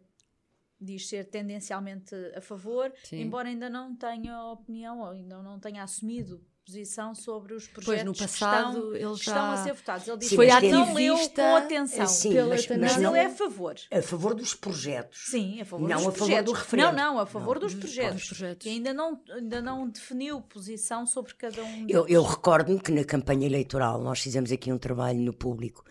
diz 0.79 1.07
ser 1.07 1.25
tendencialmente 1.25 2.13
a 2.35 2.41
favor, 2.41 2.93
sim. 3.03 3.21
embora 3.21 3.47
ainda 3.47 3.69
não 3.69 3.95
tenha 3.95 4.43
opinião 4.45 4.99
ou 4.99 5.09
ainda 5.11 5.41
não 5.41 5.59
tenha 5.59 5.83
assumido 5.83 6.45
posição 6.65 7.13
sobre 7.13 7.53
os 7.53 7.67
projetos 7.67 8.03
pois, 8.03 8.05
no 8.05 8.15
passado, 8.15 8.91
que, 8.91 8.97
estão, 8.97 9.15
já... 9.15 9.31
estão 9.31 9.51
a 9.51 9.57
ser 9.57 9.73
votados. 9.73 10.07
Ele 10.07 10.17
disse 10.17 10.35
foi 10.35 10.47
que 10.47 10.69
não 10.69 10.93
leu 10.93 11.17
com 11.29 11.55
atenção. 11.55 12.07
Sim, 12.07 12.33
pela 12.33 12.47
mas, 12.49 12.67
mas 12.67 12.97
ele 12.97 13.17
é 13.17 13.25
a 13.25 13.29
favor. 13.29 13.75
A 13.91 14.01
favor 14.01 14.33
dos 14.33 14.53
projetos. 14.53 15.25
Sim, 15.29 15.61
a 15.61 15.65
favor 15.65 15.89
não 15.89 15.97
dos 15.97 16.07
a 16.07 16.11
projetos. 16.11 16.29
favor 16.29 16.43
do 16.43 16.51
referendo. 16.51 16.95
Não, 16.95 17.13
não, 17.13 17.19
a 17.19 17.25
favor 17.25 17.55
não, 17.55 17.61
dos, 17.61 17.75
projetos. 17.75 18.15
dos 18.15 18.27
projetos. 18.27 18.63
Que 18.63 18.69
ainda 18.69 18.93
não, 18.93 19.21
ainda 19.29 19.61
não 19.61 19.89
definiu 19.89 20.41
posição 20.41 21.05
sobre 21.05 21.33
cada 21.33 21.61
um 21.63 21.85
Eu, 21.89 22.07
eu 22.07 22.23
recordo-me 22.23 22.79
que 22.79 22.91
na 22.91 23.03
campanha 23.03 23.45
eleitoral 23.45 24.01
nós 24.01 24.19
fizemos 24.19 24.51
aqui 24.51 24.71
um 24.71 24.77
trabalho 24.77 25.19
no 25.19 25.33
público 25.33 25.83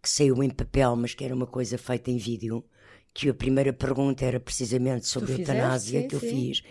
que 0.00 0.08
saiu 0.08 0.42
em 0.42 0.48
papel, 0.48 0.96
mas 0.96 1.12
que 1.12 1.24
era 1.24 1.34
uma 1.34 1.46
coisa 1.46 1.76
feita 1.76 2.10
em 2.10 2.16
vídeo, 2.16 2.64
que 3.12 3.28
a 3.28 3.34
primeira 3.34 3.72
pergunta 3.72 4.24
era 4.24 4.40
precisamente 4.40 5.06
sobre 5.06 5.32
a 5.32 5.38
eutanásia 5.38 6.02
sim, 6.02 6.08
que 6.08 6.14
eu 6.14 6.20
sim. 6.20 6.30
fiz 6.30 6.62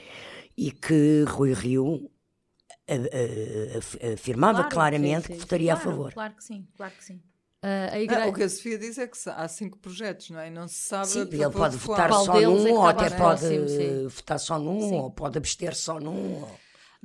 e 0.57 0.71
que 0.71 1.23
Rui 1.27 1.53
Rio 1.53 2.09
afirmava 4.13 4.59
claro, 4.59 4.69
claramente 4.69 5.27
sim, 5.27 5.27
sim. 5.27 5.33
que 5.33 5.39
votaria 5.39 5.73
claro, 5.73 5.89
a 5.89 5.91
favor. 5.91 6.13
Claro 6.13 6.35
que 6.35 6.43
sim, 6.43 6.67
claro 6.75 6.93
que 6.95 7.03
sim. 7.03 7.21
Uh, 7.61 7.97
igreja... 7.97 8.23
ah, 8.23 8.27
o 8.27 8.33
que 8.33 8.43
a 8.43 8.49
Sofia 8.49 8.77
diz 8.77 8.97
é 8.97 9.05
que 9.05 9.17
há 9.29 9.47
cinco 9.49 9.77
projetos, 9.79 10.29
não 10.29 10.39
é? 10.39 10.49
Não 10.49 10.67
se 10.67 10.75
sabe. 10.75 11.07
Sim, 11.07 11.19
ele 11.19 11.49
pode 11.49 11.75
votar 11.75 12.09
só 12.13 12.39
num, 12.39 12.67
é 12.67 12.71
ou 12.71 12.87
até 12.87 13.09
pode 13.09 14.07
votar 14.07 14.39
só 14.39 14.57
num, 14.57 14.79
sim. 14.79 14.95
ou 14.95 15.11
pode 15.11 15.37
abster 15.37 15.75
só 15.75 15.99
num. 15.99 16.41
Ou... 16.41 16.59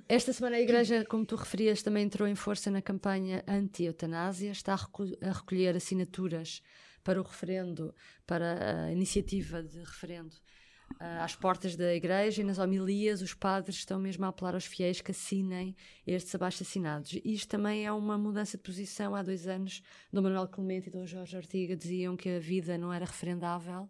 Esta 0.08 0.32
semana 0.32 0.56
a 0.56 0.60
Igreja, 0.60 1.04
como 1.06 1.26
tu 1.26 1.34
referias, 1.34 1.82
também 1.82 2.04
entrou 2.04 2.28
em 2.28 2.36
força 2.36 2.70
na 2.70 2.80
campanha 2.80 3.42
anti-eutanásia, 3.48 4.52
está 4.52 4.74
a 4.74 5.32
recolher 5.32 5.76
assinaturas 5.76 6.62
para 7.02 7.20
o 7.20 7.24
referendo, 7.24 7.92
para 8.26 8.86
a 8.86 8.92
iniciativa 8.92 9.62
de 9.62 9.78
referendo 9.80 10.34
uh, 10.34 10.54
às 10.98 11.34
portas 11.34 11.76
da 11.76 11.94
igreja 11.94 12.40
e 12.40 12.44
nas 12.44 12.58
homilias 12.58 13.22
os 13.22 13.34
padres 13.34 13.76
estão 13.76 13.98
mesmo 13.98 14.24
a 14.24 14.28
apelar 14.28 14.54
aos 14.54 14.64
fiéis 14.64 15.00
que 15.00 15.10
assinem 15.10 15.74
estes 16.06 16.34
abaixo-assinados. 16.34 17.18
Isto 17.24 17.48
também 17.48 17.84
é 17.84 17.92
uma 17.92 18.16
mudança 18.16 18.56
de 18.56 18.62
posição. 18.62 19.14
Há 19.14 19.22
dois 19.22 19.46
anos, 19.46 19.82
Dom 20.12 20.22
Manuel 20.22 20.48
Clemente 20.48 20.88
e 20.88 20.92
Dom 20.92 21.06
Jorge 21.06 21.36
Ortiga 21.36 21.76
diziam 21.76 22.16
que 22.16 22.28
a 22.28 22.38
vida 22.38 22.78
não 22.78 22.92
era 22.92 23.04
referendável. 23.04 23.88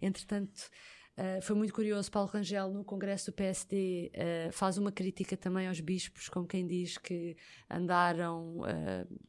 Entretanto, 0.00 0.70
Uh, 1.16 1.40
foi 1.42 1.54
muito 1.54 1.72
curioso, 1.72 2.10
Paulo 2.10 2.28
Rangel, 2.28 2.72
no 2.72 2.84
Congresso 2.84 3.30
do 3.30 3.34
PSD, 3.34 4.10
uh, 4.12 4.48
ah, 4.48 4.52
faz 4.52 4.78
uma 4.78 4.90
crítica 4.90 5.36
também 5.36 5.68
aos 5.68 5.78
bispos, 5.78 6.28
como 6.28 6.44
quem 6.44 6.66
diz 6.66 6.98
que 6.98 7.36
andaram 7.70 8.58
uh, 8.58 9.20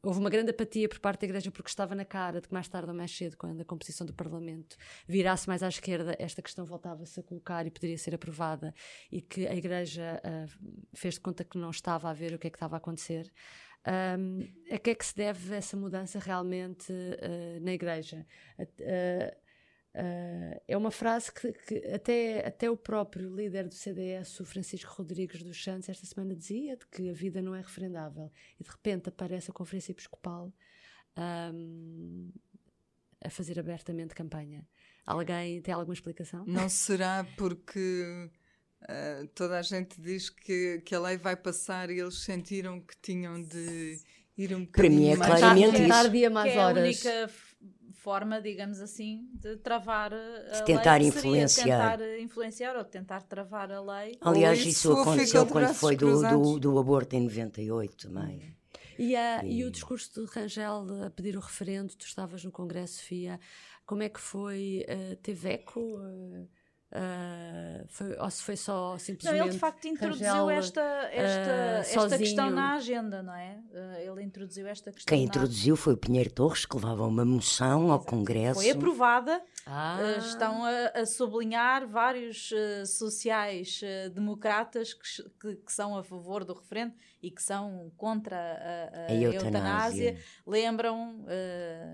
Houve 0.00 0.20
uma 0.20 0.30
grande 0.30 0.50
apatia 0.50 0.88
por 0.88 1.00
parte 1.00 1.22
da 1.22 1.26
Igreja 1.26 1.50
porque 1.50 1.68
estava 1.68 1.92
na 1.94 2.04
cara 2.04 2.40
de 2.40 2.46
que 2.46 2.54
mais 2.54 2.68
tarde 2.68 2.88
ou 2.88 2.94
mais 2.94 3.10
cedo, 3.16 3.36
quando 3.36 3.60
a 3.60 3.64
composição 3.64 4.06
do 4.06 4.14
Parlamento 4.14 4.76
virasse 5.08 5.48
mais 5.48 5.60
à 5.60 5.68
esquerda, 5.68 6.14
esta 6.20 6.40
questão 6.40 6.64
voltava-se 6.64 7.18
a 7.18 7.22
colocar 7.22 7.66
e 7.66 7.70
poderia 7.70 7.98
ser 7.98 8.14
aprovada 8.14 8.72
e 9.10 9.20
que 9.20 9.46
a 9.46 9.54
Igreja 9.56 10.22
uh, 10.24 10.86
fez 10.94 11.14
de 11.14 11.20
conta 11.20 11.42
que 11.42 11.58
não 11.58 11.70
estava 11.70 12.08
a 12.08 12.12
ver 12.12 12.32
o 12.32 12.38
que 12.38 12.46
é 12.46 12.50
que 12.50 12.56
estava 12.56 12.76
a 12.76 12.78
acontecer. 12.78 13.32
Um, 13.86 14.46
a 14.70 14.78
que 14.78 14.90
é 14.90 14.94
que 14.94 15.06
se 15.06 15.16
deve 15.16 15.54
essa 15.54 15.76
mudança 15.76 16.18
realmente 16.18 16.92
uh, 16.92 17.60
na 17.60 17.72
Igreja? 17.72 18.24
Uh, 18.60 19.47
Uh, 19.98 20.60
é 20.68 20.76
uma 20.76 20.92
frase 20.92 21.32
que, 21.32 21.52
que, 21.52 21.74
até, 21.88 22.46
até 22.46 22.70
o 22.70 22.76
próprio 22.76 23.34
líder 23.34 23.66
do 23.66 23.74
CDS, 23.74 24.38
o 24.38 24.44
Francisco 24.44 24.94
Rodrigues 24.96 25.42
dos 25.42 25.60
Santos, 25.60 25.88
esta 25.88 26.06
semana 26.06 26.36
dizia 26.36 26.76
de 26.76 26.86
que 26.86 27.10
a 27.10 27.12
vida 27.12 27.42
não 27.42 27.52
é 27.52 27.60
referendável. 27.60 28.30
E 28.60 28.62
de 28.62 28.70
repente 28.70 29.08
aparece 29.08 29.50
a 29.50 29.52
Conferência 29.52 29.90
Episcopal 29.90 30.52
um, 31.52 32.30
a 33.24 33.28
fazer 33.28 33.58
abertamente 33.58 34.14
campanha. 34.14 34.64
Alguém 35.04 35.60
tem 35.62 35.74
alguma 35.74 35.94
explicação? 35.94 36.44
Não 36.46 36.68
será 36.70 37.26
porque 37.36 38.30
uh, 38.82 39.26
toda 39.34 39.58
a 39.58 39.62
gente 39.62 40.00
diz 40.00 40.30
que, 40.30 40.80
que 40.84 40.94
a 40.94 41.00
lei 41.00 41.16
vai 41.16 41.34
passar 41.34 41.90
e 41.90 41.98
eles 41.98 42.22
sentiram 42.22 42.80
que 42.80 42.96
tinham 43.02 43.42
de 43.42 43.98
ir 44.36 44.54
um 44.54 44.64
bocadinho 44.64 44.70
Para 44.70 44.88
mim 44.90 45.08
é 45.08 45.16
mais 45.16 45.40
claramente 45.40 45.78
mais 45.78 45.88
tarde 45.88 46.28
mais 46.28 46.52
que 46.52 46.58
horas. 46.58 47.04
É 47.04 47.10
a 47.10 47.22
única 47.24 47.47
forma, 47.98 48.40
digamos 48.40 48.80
assim, 48.80 49.28
de 49.34 49.56
travar 49.56 50.12
a 50.14 50.58
de 50.58 50.64
tentar 50.64 50.98
lei, 50.98 51.08
influenciar. 51.08 51.98
tentar 51.98 52.18
influenciar 52.20 52.76
ou 52.76 52.84
tentar 52.84 53.22
travar 53.22 53.70
a 53.72 53.80
lei. 53.80 54.16
Aliás, 54.20 54.58
isso, 54.60 54.68
isso 54.68 54.92
aconteceu 54.92 55.46
quando 55.46 55.74
foi 55.74 55.96
do, 55.96 56.22
do, 56.22 56.58
do, 56.58 56.78
aborto 56.78 57.16
em 57.16 57.22
98 57.22 58.08
também. 58.08 58.54
E, 58.98 59.14
a, 59.16 59.44
e... 59.44 59.58
e 59.58 59.64
o 59.64 59.70
discurso 59.70 60.24
de 60.24 60.32
Rangel 60.32 60.86
a 61.04 61.10
pedir 61.10 61.36
o 61.36 61.40
referendo, 61.40 61.94
tu 61.94 62.06
estavas 62.06 62.44
no 62.44 62.52
Congresso, 62.52 63.02
Fia, 63.02 63.38
como 63.84 64.02
é 64.02 64.08
que 64.08 64.20
foi? 64.20 64.84
Uh, 64.88 65.16
teve 65.16 65.48
eco? 65.50 65.80
Uh, 65.80 66.48
Uh, 66.90 67.84
foi, 67.88 68.16
ou 68.16 68.30
se 68.30 68.42
foi 68.42 68.56
só 68.56 68.96
simplesmente. 68.96 69.38
Não, 69.38 69.44
ele 69.44 69.52
de 69.52 69.58
facto 69.58 69.86
introduziu 69.86 70.48
esta, 70.48 70.80
esta, 71.12 72.00
uh, 72.00 72.04
esta 72.04 72.16
questão 72.16 72.48
na 72.48 72.76
agenda, 72.76 73.22
não 73.22 73.34
é? 73.34 73.58
Uh, 73.70 74.10
ele 74.10 74.22
introduziu 74.22 74.66
esta 74.66 74.90
questão. 74.90 75.14
Quem 75.14 75.24
introduziu 75.24 75.76
foi 75.76 75.92
o 75.92 75.98
Pinheiro 75.98 76.32
Torres, 76.32 76.64
que 76.64 76.74
levava 76.74 77.06
uma 77.06 77.26
moção 77.26 77.92
ao 77.92 78.00
Congresso. 78.00 78.60
Foi 78.60 78.70
aprovada. 78.70 79.42
Ah. 79.66 79.98
estão 80.18 80.64
a, 80.64 81.00
a, 81.00 81.04
sublinhar 81.04 81.86
vários 81.86 82.54
sociais-democratas 82.86 84.94
que, 84.94 85.22
que, 85.38 85.56
que, 85.56 85.70
são 85.70 85.94
a 85.94 86.02
favor 86.02 86.42
do 86.42 86.54
referendo 86.54 86.94
e 87.22 87.30
que 87.30 87.42
são 87.42 87.92
contra 87.98 88.34
a, 88.34 89.10
a, 89.10 89.12
a 89.12 89.14
eutanásia. 89.14 89.34
eutanásia. 89.34 90.16
Lembram, 90.46 91.26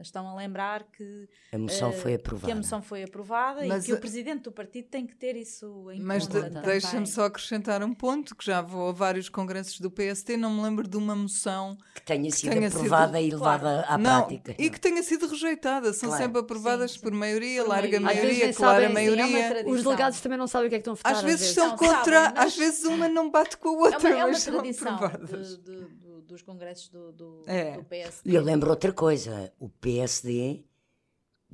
estão 0.01 0.29
a 0.29 0.37
lembrar 0.37 0.85
que 0.85 1.29
a 1.53 1.59
moção 1.59 1.93
foi 1.93 2.15
aprovada. 2.15 2.47
Que 2.47 2.53
a 2.53 2.55
moção 2.55 2.81
foi 2.81 3.03
aprovada 3.03 3.67
Mas 3.67 3.83
e 3.83 3.87
que 3.87 3.93
o 3.93 3.99
presidente 3.99 4.45
do 4.45 4.53
partido 4.53 4.84
tem 4.91 5.07
que 5.07 5.15
ter 5.17 5.37
isso 5.37 5.91
em 5.91 6.01
Mas 6.01 6.27
conta. 6.27 6.41
Mas 6.41 6.53
de, 6.53 6.61
deixa-me 6.61 7.07
só 7.07 7.25
acrescentar 7.25 7.83
um 7.83 7.95
ponto, 7.95 8.35
que 8.35 8.45
já 8.45 8.61
vou 8.61 8.89
a 8.89 8.93
vários 8.93 9.29
congressos 9.29 9.81
do 9.81 9.91
PST, 9.91 10.37
não 10.37 10.55
me 10.55 10.63
lembro 10.63 10.87
de 10.87 10.97
uma 10.97 11.15
moção 11.15 11.77
que 11.95 12.03
tenha 12.03 12.31
sido 12.31 12.51
que 12.51 12.57
tenha 12.57 12.69
aprovada 12.69 13.19
sido, 13.19 13.27
e 13.27 13.31
levada 13.31 13.61
claro, 13.61 13.85
à 13.89 13.99
não, 13.99 14.27
prática. 14.27 14.55
E 14.59 14.71
que 14.71 14.81
tenha 14.81 15.03
sido 15.03 15.27
rejeitada. 15.27 15.93
São 15.93 16.09
claro. 16.09 16.25
sempre 16.25 16.41
aprovadas 16.41 16.93
sim, 16.93 16.99
sim. 16.99 17.03
por 17.03 17.13
maioria, 17.13 17.63
por 17.63 17.71
larga 17.71 18.01
maioria, 18.01 18.53
clara 18.53 18.89
maioria. 18.89 19.61
É 19.61 19.65
Os 19.67 19.83
delegados 19.83 20.21
também 20.21 20.39
não 20.39 20.47
sabem 20.47 20.67
o 20.67 20.71
que 20.71 20.77
é 20.77 20.79
que 20.79 20.89
estão 20.89 20.93
a 20.93 20.97
votar. 20.97 21.13
Às 21.13 21.23
vezes, 21.23 21.35
às 21.35 21.41
vezes. 21.41 21.55
são 21.55 21.69
não, 21.69 21.77
contra, 21.77 22.25
sabem, 22.25 22.43
às 22.43 22.57
vezes 22.57 22.85
uma 22.85 23.09
não 23.09 23.31
bate 23.31 23.57
com 23.57 23.69
a 23.69 23.73
outra. 23.73 24.09
É 24.09 24.15
uma, 24.15 24.21
é 24.21 24.25
uma 24.27 24.41
tradição 24.41 24.97
de, 24.97 25.37
de, 25.37 25.57
de, 25.59 26.23
dos 26.23 26.43
congressos 26.43 26.89
do, 26.89 27.13
do, 27.13 27.43
é. 27.47 27.77
do 27.77 27.85
PSD. 27.85 28.31
E 28.31 28.35
eu 28.35 28.43
lembro 28.43 28.71
outra 28.71 28.93
coisa, 28.93 29.53
o 29.59 29.69
PSD 29.69 30.65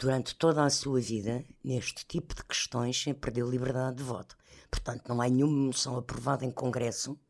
durante 0.01 0.35
toda 0.35 0.65
a 0.65 0.71
sua 0.71 0.99
vida, 0.99 1.45
neste 1.63 2.07
tipo 2.07 2.35
de 2.35 2.43
questões, 2.43 3.01
sempre 3.01 3.21
perdeu 3.21 3.49
liberdade 3.49 3.97
de 3.97 4.03
voto. 4.03 4.35
Portanto, 4.71 5.07
não 5.07 5.21
há 5.21 5.29
nenhuma 5.29 5.67
moção 5.67 5.97
aprovada 5.97 6.45
em 6.45 6.51
Congresso 6.51 7.21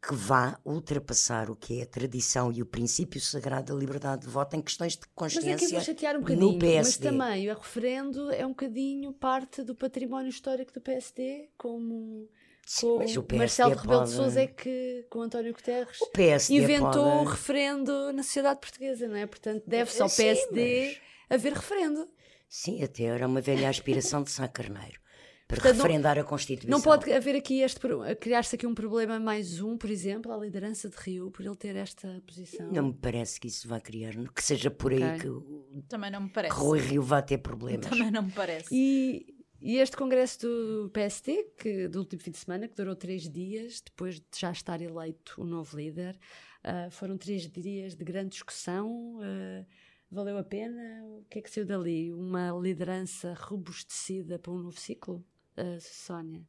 que 0.00 0.14
vá 0.14 0.58
ultrapassar 0.64 1.50
o 1.50 1.54
que 1.54 1.80
é 1.80 1.82
a 1.82 1.86
tradição 1.86 2.50
e 2.50 2.62
o 2.62 2.66
princípio 2.66 3.20
sagrado 3.20 3.72
da 3.72 3.78
liberdade 3.78 4.22
de 4.22 4.28
voto 4.28 4.56
em 4.56 4.62
questões 4.62 4.96
de 4.96 5.02
consciência 5.14 5.52
mas 5.52 5.62
aqui 5.62 5.72
vou 5.72 5.80
chatear 5.80 6.16
um 6.16 6.20
bocadinho, 6.20 6.52
no 6.52 6.58
PSD. 6.58 6.82
Mas 6.82 6.96
também 6.96 7.50
o 7.50 7.54
referendo 7.54 8.30
é 8.32 8.44
um 8.44 8.50
bocadinho 8.50 9.12
parte 9.12 9.62
do 9.62 9.74
património 9.74 10.30
histórico 10.30 10.72
do 10.72 10.80
PSD, 10.80 11.50
como 11.56 12.28
Sim, 12.66 12.98
mas 12.98 13.16
o 13.16 13.26
Marcelo 13.32 13.76
Rebelo 13.76 14.04
de 14.04 14.10
Sousa 14.10 14.40
é 14.40 14.46
que, 14.46 15.06
com 15.10 15.20
António 15.22 15.52
Guterres, 15.52 15.98
PSD 16.12 16.54
inventou 16.56 17.04
pode... 17.04 17.20
o 17.20 17.24
referendo 17.24 18.12
na 18.12 18.22
sociedade 18.22 18.60
portuguesa, 18.60 19.06
não 19.06 19.16
é? 19.16 19.26
Portanto, 19.26 19.62
deve-se 19.66 20.02
ao 20.02 20.08
PSD 20.08 20.90
Sim, 20.90 20.98
mas... 20.98 21.11
haver 21.28 21.52
referendo. 21.52 22.08
Sim, 22.48 22.82
até 22.82 23.04
era 23.04 23.26
uma 23.26 23.40
velha 23.40 23.68
aspiração 23.68 24.22
de 24.22 24.30
Sá 24.30 24.46
Carneiro 24.46 25.00
para 25.48 25.56
Portanto, 25.56 25.76
referendar 25.76 26.16
não, 26.16 26.22
a 26.22 26.24
Constituição. 26.26 26.70
Não 26.70 26.82
pode 26.82 27.12
haver 27.12 27.36
aqui 27.36 27.60
este 27.60 27.80
criar-se 28.20 28.56
aqui 28.56 28.66
um 28.66 28.74
problema 28.74 29.18
mais 29.18 29.60
um, 29.60 29.76
por 29.76 29.90
exemplo, 29.90 30.32
à 30.32 30.36
liderança 30.36 30.88
de 30.88 30.96
Rio, 30.96 31.30
por 31.30 31.44
ele 31.44 31.56
ter 31.56 31.76
esta 31.76 32.22
posição. 32.26 32.70
Não 32.70 32.88
me 32.88 32.94
parece 32.94 33.40
que 33.40 33.48
isso 33.48 33.66
vá 33.68 33.80
criar, 33.80 34.12
que 34.34 34.42
seja 34.42 34.70
por 34.70 34.92
aí 34.92 35.02
okay. 35.02 35.18
que 35.18 35.82
também 35.88 36.10
não 36.10 36.22
me 36.22 36.30
parece. 36.30 36.54
Rui 36.54 36.78
Rio 36.78 37.02
vá 37.02 37.22
ter 37.22 37.38
problemas. 37.38 37.86
Também 37.86 38.10
não 38.10 38.22
me 38.22 38.32
parece. 38.32 38.68
E, 38.70 39.34
e 39.60 39.76
este 39.78 39.96
congresso 39.96 40.40
do 40.40 40.90
PST, 40.90 41.52
que 41.58 41.88
do 41.88 42.00
último 42.00 42.20
fim 42.22 42.30
de 42.30 42.38
semana, 42.38 42.66
que 42.66 42.74
durou 42.74 42.96
três 42.96 43.28
dias, 43.30 43.80
depois 43.80 44.16
de 44.16 44.26
já 44.36 44.50
estar 44.50 44.80
eleito 44.80 45.40
o 45.40 45.44
novo 45.44 45.76
líder, 45.76 46.18
uh, 46.64 46.90
foram 46.90 47.16
três 47.16 47.48
dias 47.50 47.94
de 47.94 48.04
grande 48.04 48.30
discussão. 48.30 49.18
Uh, 49.18 49.66
valeu 50.12 50.38
a 50.38 50.44
pena? 50.44 51.02
O 51.04 51.24
que 51.28 51.38
é 51.38 51.42
que 51.42 51.50
saiu 51.50 51.66
dali? 51.66 52.12
Uma 52.12 52.50
liderança 52.50 53.34
robustecida 53.34 54.38
para 54.38 54.52
um 54.52 54.58
novo 54.58 54.78
ciclo? 54.78 55.24
uh, 55.56 55.80
Sónia? 55.80 56.46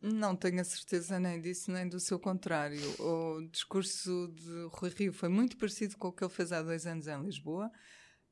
Não 0.00 0.34
tenho 0.34 0.60
a 0.60 0.64
certeza 0.64 1.20
nem 1.20 1.40
disso 1.40 1.70
nem 1.70 1.86
do 1.86 2.00
seu 2.00 2.18
contrário. 2.18 2.80
O 2.98 3.42
discurso 3.50 4.28
de 4.34 4.68
Rui 4.70 4.90
Rio 4.90 5.12
foi 5.12 5.28
muito 5.28 5.58
parecido 5.58 5.96
com 5.98 6.08
o 6.08 6.12
que 6.12 6.24
ele 6.24 6.32
fez 6.32 6.52
há 6.52 6.62
dois 6.62 6.86
anos 6.86 7.06
em 7.06 7.22
Lisboa. 7.22 7.70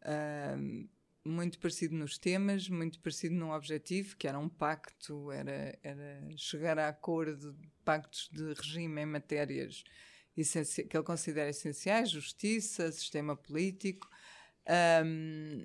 Uh, 0.00 0.88
muito 1.28 1.58
parecido 1.58 1.94
nos 1.94 2.16
temas, 2.16 2.70
muito 2.70 2.98
parecido 3.00 3.34
no 3.34 3.52
objetivo, 3.52 4.16
que 4.16 4.26
era 4.26 4.38
um 4.38 4.48
pacto, 4.48 5.30
era, 5.30 5.78
era 5.82 6.26
chegar 6.38 6.78
a 6.78 6.88
acordo 6.88 7.52
de 7.52 7.68
pactos 7.84 8.30
de 8.32 8.54
regime 8.54 9.02
em 9.02 9.06
matérias 9.06 9.84
que 10.34 10.96
ele 10.96 11.04
considera 11.04 11.50
essenciais, 11.50 12.10
justiça, 12.10 12.92
sistema 12.92 13.36
político. 13.36 14.08
Um, 15.04 15.64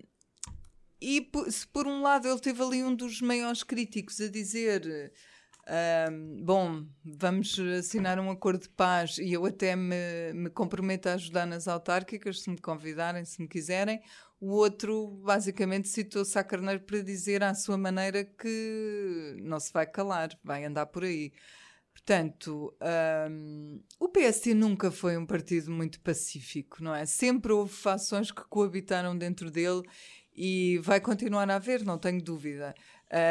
e 1.01 1.29
se 1.49 1.67
por 1.67 1.85
um 1.85 2.01
lado 2.01 2.27
ele 2.27 2.39
teve 2.39 2.63
ali 2.63 2.83
um 2.83 2.95
dos 2.95 3.19
maiores 3.21 3.61
críticos 3.61 4.21
a 4.21 4.29
dizer 4.29 5.11
um, 6.09 6.43
bom, 6.43 6.85
vamos 7.03 7.57
assinar 7.79 8.19
um 8.19 8.29
acordo 8.29 8.63
de 8.63 8.69
paz 8.69 9.17
e 9.17 9.31
eu 9.31 9.45
até 9.45 9.75
me, 9.75 10.33
me 10.33 10.49
comprometo 10.49 11.07
a 11.07 11.13
ajudar 11.13 11.45
nas 11.45 11.67
autárquicas 11.67 12.41
se 12.41 12.49
me 12.49 12.57
convidarem, 12.57 13.23
se 13.23 13.41
me 13.41 13.47
quiserem. 13.47 14.01
O 14.39 14.51
outro 14.51 15.07
basicamente 15.23 15.87
citou 15.87 16.25
Sá 16.25 16.43
Carneiro 16.43 16.81
para 16.81 17.01
dizer 17.01 17.43
à 17.43 17.53
sua 17.53 17.77
maneira 17.77 18.25
que 18.25 19.37
não 19.41 19.57
se 19.57 19.71
vai 19.71 19.85
calar, 19.85 20.37
vai 20.43 20.65
andar 20.65 20.85
por 20.87 21.05
aí. 21.05 21.31
Portanto, 22.05 22.75
um, 23.31 23.81
o 23.97 24.09
PSD 24.09 24.53
nunca 24.53 24.91
foi 24.91 25.15
um 25.15 25.25
partido 25.25 25.71
muito 25.71 26.01
pacífico, 26.01 26.83
não 26.83 26.93
é? 26.93 27.05
Sempre 27.05 27.53
houve 27.53 27.71
fações 27.71 28.29
que 28.29 28.43
coabitaram 28.49 29.17
dentro 29.17 29.49
dele 29.49 29.83
e 30.35 30.79
vai 30.79 30.99
continuar 30.99 31.49
a 31.49 31.55
haver, 31.55 31.85
não 31.85 31.97
tenho 31.97 32.21
dúvida. 32.21 32.73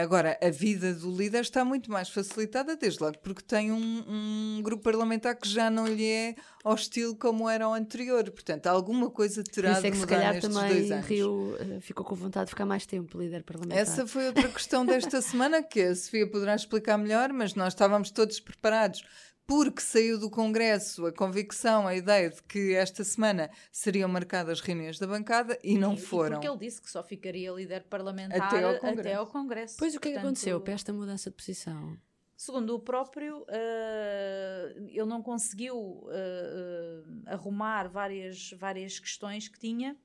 Agora, 0.01 0.39
a 0.41 0.49
vida 0.49 0.95
do 0.95 1.11
líder 1.11 1.41
está 1.41 1.65
muito 1.65 1.91
mais 1.91 2.09
facilitada, 2.09 2.77
desde 2.77 3.03
logo 3.03 3.19
porque 3.19 3.43
tem 3.43 3.73
um, 3.73 4.05
um, 4.07 4.63
grupo 4.63 4.85
parlamentar 4.85 5.35
que 5.35 5.49
já 5.49 5.69
não 5.69 5.89
lhe 5.89 6.09
é 6.09 6.37
hostil 6.65 7.17
como 7.17 7.51
era 7.51 7.69
o 7.69 7.75
anterior. 7.75 8.31
Portanto, 8.31 8.69
alguma 8.69 9.11
coisa 9.11 9.43
terá 9.43 9.73
Isso 9.73 9.87
é 9.87 9.91
que 9.91 9.97
de 9.97 9.99
mudar 9.99 10.15
se 10.15 10.17
calhar 10.17 10.35
nestes 10.35 10.55
também 10.55 10.73
dois 10.73 10.91
anos. 10.93 11.07
Rio 11.07 11.57
uh, 11.57 11.81
ficou 11.81 12.07
com 12.07 12.15
vontade 12.15 12.47
de 12.47 12.51
ficar 12.51 12.65
mais 12.65 12.87
tempo 12.87 13.19
líder 13.19 13.43
parlamentar. 13.43 13.83
Essa 13.83 14.07
foi 14.07 14.29
outra 14.29 14.47
questão 14.47 14.87
desta 14.87 15.21
semana 15.23 15.61
que 15.65 15.81
a 15.81 15.97
Sofia 15.97 16.31
poderá 16.31 16.55
explicar 16.55 16.97
melhor, 16.97 17.33
mas 17.33 17.57
nós 17.57 17.73
estávamos 17.73 18.13
todos 18.13 18.39
preparados 18.39 19.03
porque 19.47 19.81
saiu 19.81 20.19
do 20.19 20.31
Congresso 20.31 21.07
a 21.07 21.13
convicção, 21.13 21.87
a 21.87 21.95
ideia 21.95 22.31
de 22.31 22.43
que 22.43 22.75
esta 22.75 23.05
semana 23.05 23.51
seriam 23.71 24.09
marcadas 24.09 24.61
reuniões 24.61 24.99
da 24.99 25.07
bancada 25.07 25.59
e 25.63 25.77
não 25.77 25.95
e, 25.95 26.01
foram. 26.01 26.37
E 26.37 26.41
porque 26.41 26.49
ele 26.49 26.59
disse 26.59 26.81
que 26.81 26.91
só 26.91 27.03
ficaria 27.03 27.51
líder 27.53 27.85
parlamentar 27.85 28.43
até 28.43 28.63
ao 28.63 28.79
Congresso. 28.79 29.01
Até 29.01 29.15
ao 29.15 29.27
Congresso. 29.27 29.77
Pois 29.79 29.95
o 29.95 30.01
que 30.01 30.09
é 30.09 30.13
que 30.13 30.19
aconteceu 30.19 30.61
para 30.61 30.73
esta 30.73 30.93
mudança 30.93 31.31
de 31.31 31.37
posição? 31.37 31.97
Segundo 32.37 32.75
o 32.75 32.81
próprio, 32.81 33.43
uh, 33.43 34.89
ele 34.89 35.05
não 35.05 35.23
conseguiu 35.23 35.77
uh, 35.77 36.09
uh, 36.09 37.23
arrumar 37.27 37.89
várias, 37.89 38.51
várias 38.59 38.99
questões 38.99 39.49
que 39.49 39.59
tinha 39.59 39.97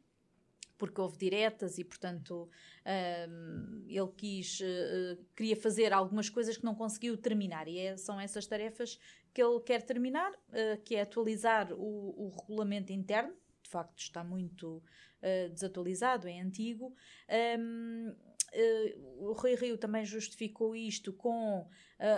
porque 0.78 1.02
houve 1.02 1.18
diretas 1.18 1.78
e, 1.78 1.84
portanto, 1.84 2.50
ele 3.88 4.08
quis, 4.16 4.60
uh, 4.62 5.26
queria 5.36 5.56
fazer 5.56 5.92
algumas 5.92 6.30
coisas 6.30 6.56
que 6.56 6.64
não 6.64 6.76
conseguiu 6.76 7.18
terminar. 7.18 7.68
E 7.68 7.80
é, 7.80 7.98
são 7.98 8.20
essas 8.20 8.46
tarefas 8.46 9.00
que 9.38 9.44
ele 9.44 9.60
quer 9.60 9.84
terminar, 9.84 10.32
uh, 10.32 10.82
que 10.84 10.96
é 10.96 11.02
atualizar 11.02 11.72
o, 11.72 12.26
o, 12.26 12.36
regulamento 12.42 12.92
interno, 12.92 13.32
de 13.62 13.70
facto 13.70 14.00
está 14.00 14.24
muito 14.24 14.78
uh, 14.78 15.50
desatualizado, 15.52 16.28
é 16.28 16.40
antigo. 16.40 16.92
Um, 17.62 18.16
o 19.20 19.34
Rui 19.34 19.54
Rio 19.54 19.78
também 19.78 20.06
justificou 20.06 20.76
isto 20.76 21.12
com 21.14 21.68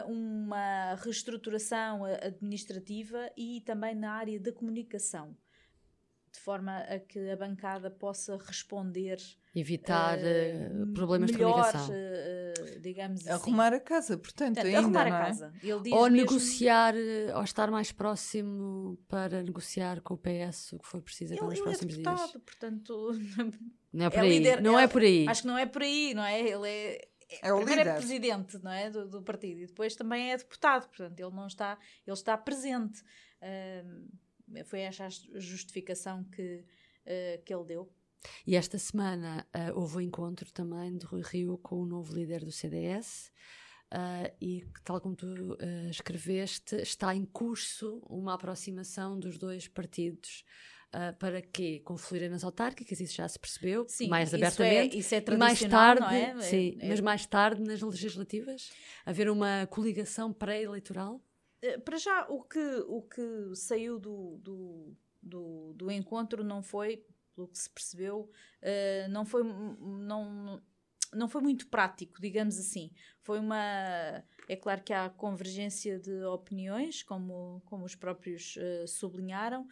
uma 0.07 0.93
reestruturação 0.95 2.05
administrativa 2.05 3.31
e 3.35 3.61
também 3.61 3.95
na 3.95 4.13
área 4.13 4.39
da 4.39 4.51
comunicação 4.51 5.35
de 6.31 6.39
forma 6.39 6.77
a 6.79 6.99
que 6.99 7.29
a 7.29 7.35
bancada 7.35 7.89
possa 7.89 8.37
responder 8.37 9.17
evitar 9.55 10.17
uh, 10.19 10.93
problemas 10.93 11.31
melhor, 11.31 11.49
de 11.49 11.71
comunicação 11.71 11.95
uh, 11.95 12.79
digamos 12.81 13.27
assim. 13.27 13.29
arrumar 13.31 13.73
a 13.73 13.79
casa 13.79 14.17
portanto, 14.17 14.55
portanto 14.55 14.65
ainda, 14.67 14.79
arrumar 14.79 15.05
a 15.05 15.07
é? 15.07 15.11
casa 15.11 15.53
ou 15.73 15.81
mesmo... 15.81 16.09
negociar 16.09 16.93
ou 17.35 17.43
estar 17.43 17.71
mais 17.71 17.91
próximo 17.91 18.97
para 19.07 19.41
negociar 19.41 20.01
com 20.01 20.13
o 20.13 20.17
PS 20.17 20.73
o 20.73 20.79
que 20.79 20.87
for 20.87 21.01
preciso 21.01 21.33
agora 21.33 21.49
nos 21.49 21.61
próximos 21.61 21.93
é 21.93 21.97
deputado, 21.97 22.31
dias 22.31 22.43
portanto 22.43 23.11
não 23.91 24.05
é 24.05 24.09
por 24.09 24.19
é 24.19 24.21
aí 24.21 24.29
líder, 24.29 24.61
não 24.61 24.79
é, 24.79 24.83
é, 24.83 24.87
por 24.87 25.01
aí 25.01 25.27
acho 25.27 25.41
que 25.41 25.47
não 25.47 25.57
é 25.57 25.65
por 25.65 25.81
aí 25.81 26.13
não 26.13 26.23
é 26.23 26.39
ele 26.39 26.69
é 26.69 27.09
é 27.43 27.53
o 27.53 27.59
líder. 27.59 27.87
é 27.87 27.93
presidente 27.95 28.57
não 28.63 28.71
é 28.71 28.89
do, 28.89 29.07
do, 29.07 29.21
partido 29.21 29.61
e 29.61 29.67
depois 29.67 29.95
também 29.95 30.31
é 30.31 30.37
deputado 30.37 30.87
portanto 30.87 31.19
ele 31.19 31.35
não 31.35 31.47
está 31.47 31.77
ele 32.05 32.13
está 32.13 32.37
presente 32.37 33.01
uh, 33.41 34.09
foi 34.65 34.81
essa 34.81 35.05
a 35.05 35.39
justificação 35.39 36.23
que, 36.25 36.65
uh, 37.05 37.43
que 37.43 37.53
ele 37.53 37.65
deu. 37.65 37.93
E 38.45 38.55
esta 38.55 38.77
semana 38.77 39.47
uh, 39.55 39.79
houve 39.79 39.95
o 39.95 39.97
um 39.99 40.01
encontro 40.01 40.51
também 40.51 40.97
de 40.97 41.05
Rui 41.05 41.21
Rio 41.23 41.57
com 41.57 41.81
o 41.81 41.85
novo 41.85 42.13
líder 42.13 42.43
do 42.43 42.51
CDS. 42.51 43.31
Uh, 43.91 44.29
e 44.39 44.63
tal 44.83 45.01
como 45.01 45.15
tu 45.15 45.25
uh, 45.25 45.89
escreveste, 45.89 46.75
está 46.75 47.15
em 47.15 47.25
curso 47.25 47.99
uma 48.07 48.35
aproximação 48.35 49.19
dos 49.19 49.39
dois 49.39 49.67
partidos 49.67 50.43
uh, 50.93 51.17
para 51.17 51.41
que 51.41 51.79
confluírem 51.79 52.29
nas 52.29 52.43
autárquicas, 52.43 52.99
isso 52.99 53.15
já 53.15 53.27
se 53.27 53.39
percebeu 53.39 53.85
sim, 53.87 54.07
mais 54.07 54.31
abertamente. 54.31 54.97
Isso 54.97 55.15
é, 55.15 55.17
isso 55.19 55.31
é 55.31 55.33
e 55.33 55.37
mais 55.37 55.59
tarde, 55.59 56.15
é? 56.15 56.39
sim, 56.41 56.77
é, 56.79 56.85
é. 56.85 56.89
mas 56.89 56.99
mais 56.99 57.25
tarde 57.25 57.63
nas 57.63 57.81
legislativas, 57.81 58.71
haver 59.03 59.27
uma 59.27 59.65
coligação 59.67 60.31
pré-eleitoral? 60.31 61.19
Eh, 61.61 61.77
para 61.77 61.97
já, 61.97 62.25
o 62.29 62.43
que, 62.43 62.83
o 62.87 63.01
que 63.01 63.55
saiu 63.55 63.99
do, 63.99 64.37
do, 64.37 64.95
do, 65.21 65.73
do 65.73 65.91
encontro 65.91 66.43
não 66.43 66.63
foi, 66.63 67.05
pelo 67.35 67.47
que 67.47 67.57
se 67.57 67.69
percebeu, 67.69 68.29
uh, 68.61 69.09
não 69.09 69.25
foi. 69.25 69.43
Não, 69.43 70.61
não 71.13 71.27
foi 71.27 71.41
muito 71.41 71.67
prático, 71.67 72.21
digamos 72.21 72.59
assim. 72.59 72.91
Foi 73.21 73.39
uma. 73.39 74.23
É 74.47 74.55
claro 74.55 74.83
que 74.83 74.93
há 74.93 75.09
convergência 75.09 75.99
de 75.99 76.23
opiniões, 76.23 77.03
como, 77.03 77.61
como 77.65 77.85
os 77.85 77.95
próprios 77.95 78.55
uh, 78.57 78.87
sublinharam. 78.87 79.67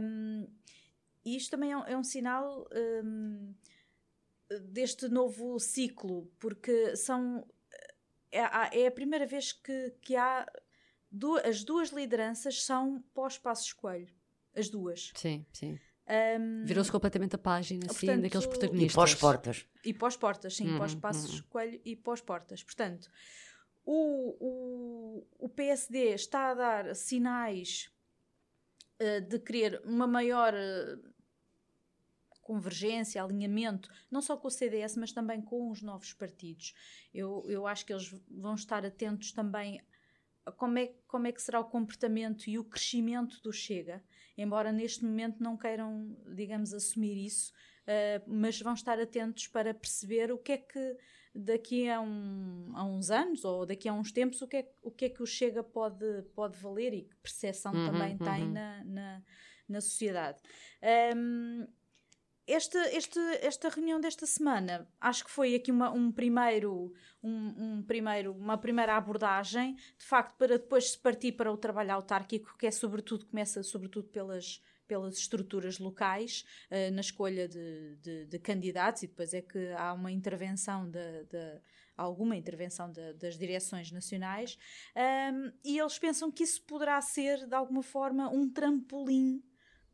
Um, 0.00 0.46
e 1.24 1.36
isto 1.36 1.50
também 1.50 1.72
é 1.72 1.76
um, 1.76 1.84
é 1.84 1.96
um 1.96 2.04
sinal 2.04 2.68
um, 3.02 3.54
deste 4.68 5.08
novo 5.08 5.58
ciclo, 5.58 6.30
porque 6.38 6.96
são. 6.96 7.46
É, 8.32 8.82
é 8.82 8.86
a 8.88 8.90
primeira 8.90 9.26
vez 9.26 9.52
que, 9.52 9.90
que 10.02 10.16
há 10.16 10.44
du 11.14 11.36
as 11.38 11.62
duas 11.62 11.90
lideranças 11.90 12.62
são 12.64 13.02
pós-Passos 13.14 13.72
Coelho. 13.72 14.12
As 14.54 14.68
duas. 14.68 15.12
Sim, 15.14 15.44
sim. 15.52 15.78
Um, 16.06 16.64
Virou-se 16.64 16.92
completamente 16.92 17.34
a 17.34 17.38
página, 17.38 17.80
sim, 17.88 18.06
portanto, 18.06 18.22
daqueles 18.22 18.46
protagonistas. 18.46 18.92
E 18.92 18.94
pós-portas. 18.94 19.66
E 19.84 19.94
pós-portas, 19.94 20.56
sim, 20.56 20.68
uhum, 20.68 20.78
pós-Passos 20.78 21.40
uhum. 21.40 21.46
Coelho 21.48 21.80
e 21.84 21.96
pós-portas. 21.96 22.62
Portanto, 22.62 23.10
o, 23.84 24.36
o, 24.40 25.26
o 25.38 25.48
PSD 25.48 26.14
está 26.14 26.50
a 26.50 26.54
dar 26.54 26.94
sinais 26.94 27.90
uh, 29.00 29.20
de 29.22 29.38
querer 29.38 29.80
uma 29.84 30.06
maior 30.06 30.52
uh, 30.52 31.14
convergência, 32.42 33.22
alinhamento, 33.22 33.90
não 34.10 34.20
só 34.20 34.36
com 34.36 34.48
o 34.48 34.50
CDS, 34.50 34.96
mas 34.96 35.10
também 35.10 35.40
com 35.40 35.70
os 35.70 35.80
novos 35.80 36.12
partidos. 36.12 36.74
Eu, 37.12 37.44
eu 37.48 37.66
acho 37.66 37.86
que 37.86 37.92
eles 37.92 38.14
vão 38.30 38.54
estar 38.54 38.84
atentos 38.84 39.32
também 39.32 39.80
como 40.52 40.78
é, 40.78 40.92
como 41.06 41.26
é 41.26 41.32
que 41.32 41.42
será 41.42 41.60
o 41.60 41.64
comportamento 41.64 42.48
e 42.48 42.58
o 42.58 42.64
crescimento 42.64 43.40
do 43.42 43.52
Chega, 43.52 44.02
embora 44.36 44.72
neste 44.72 45.04
momento 45.04 45.42
não 45.42 45.56
queiram, 45.56 46.16
digamos, 46.34 46.72
assumir 46.74 47.26
isso, 47.26 47.52
mas 48.26 48.60
vão 48.60 48.74
estar 48.74 48.98
atentos 48.98 49.46
para 49.48 49.74
perceber 49.74 50.32
o 50.32 50.38
que 50.38 50.52
é 50.52 50.58
que 50.58 50.96
daqui 51.34 51.88
a, 51.88 52.00
um, 52.00 52.72
a 52.74 52.84
uns 52.84 53.10
anos 53.10 53.44
ou 53.44 53.66
daqui 53.66 53.88
a 53.88 53.92
uns 53.92 54.12
tempos 54.12 54.40
o 54.40 54.46
que 54.46 54.58
é, 54.58 54.72
o 54.82 54.90
que, 54.90 55.06
é 55.06 55.08
que 55.08 55.22
o 55.22 55.26
Chega 55.26 55.64
pode, 55.64 56.22
pode 56.34 56.56
valer 56.58 56.94
e 56.94 57.02
que 57.02 57.16
percepção 57.16 57.72
uhum, 57.72 57.86
também 57.86 58.12
uhum. 58.12 58.18
tem 58.18 58.48
na, 58.48 58.84
na, 58.84 59.22
na 59.68 59.80
sociedade. 59.80 60.40
Um, 61.16 61.66
esta, 62.46 62.78
esta 63.40 63.68
reunião 63.68 64.00
desta 64.00 64.26
semana 64.26 64.86
acho 65.00 65.24
que 65.24 65.30
foi 65.30 65.54
aqui 65.54 65.70
uma, 65.70 65.90
um 65.90 66.12
primeiro, 66.12 66.92
um, 67.22 67.76
um, 67.78 67.82
primeiro, 67.82 68.32
uma 68.32 68.58
primeira 68.58 68.96
abordagem, 68.96 69.74
de 69.74 70.04
facto, 70.04 70.36
para 70.36 70.58
depois 70.58 70.90
se 70.90 70.98
partir 70.98 71.32
para 71.32 71.50
o 71.50 71.56
trabalho 71.56 71.92
autárquico, 71.92 72.56
que 72.58 72.66
é 72.66 72.70
sobretudo, 72.70 73.26
começa 73.26 73.62
sobretudo 73.62 74.08
pelas, 74.08 74.60
pelas 74.86 75.16
estruturas 75.16 75.78
locais 75.78 76.44
uh, 76.70 76.92
na 76.92 77.00
escolha 77.00 77.48
de, 77.48 77.96
de, 77.96 78.26
de, 78.26 78.38
candidatos 78.38 79.02
e 79.02 79.06
depois 79.06 79.32
é 79.32 79.40
que 79.40 79.68
há 79.72 79.92
uma 79.94 80.12
intervenção 80.12 80.88
de, 80.90 81.24
de 81.24 81.60
alguma 81.96 82.36
intervenção 82.36 82.92
das 83.18 83.38
direções 83.38 83.90
nacionais. 83.90 84.58
Um, 84.96 85.52
e 85.64 85.78
eles 85.78 85.98
pensam 85.98 86.30
que 86.30 86.42
isso 86.42 86.62
poderá 86.62 87.00
ser 87.00 87.46
de 87.46 87.54
alguma 87.54 87.82
forma 87.82 88.28
um 88.28 88.50
trampolim 88.50 89.42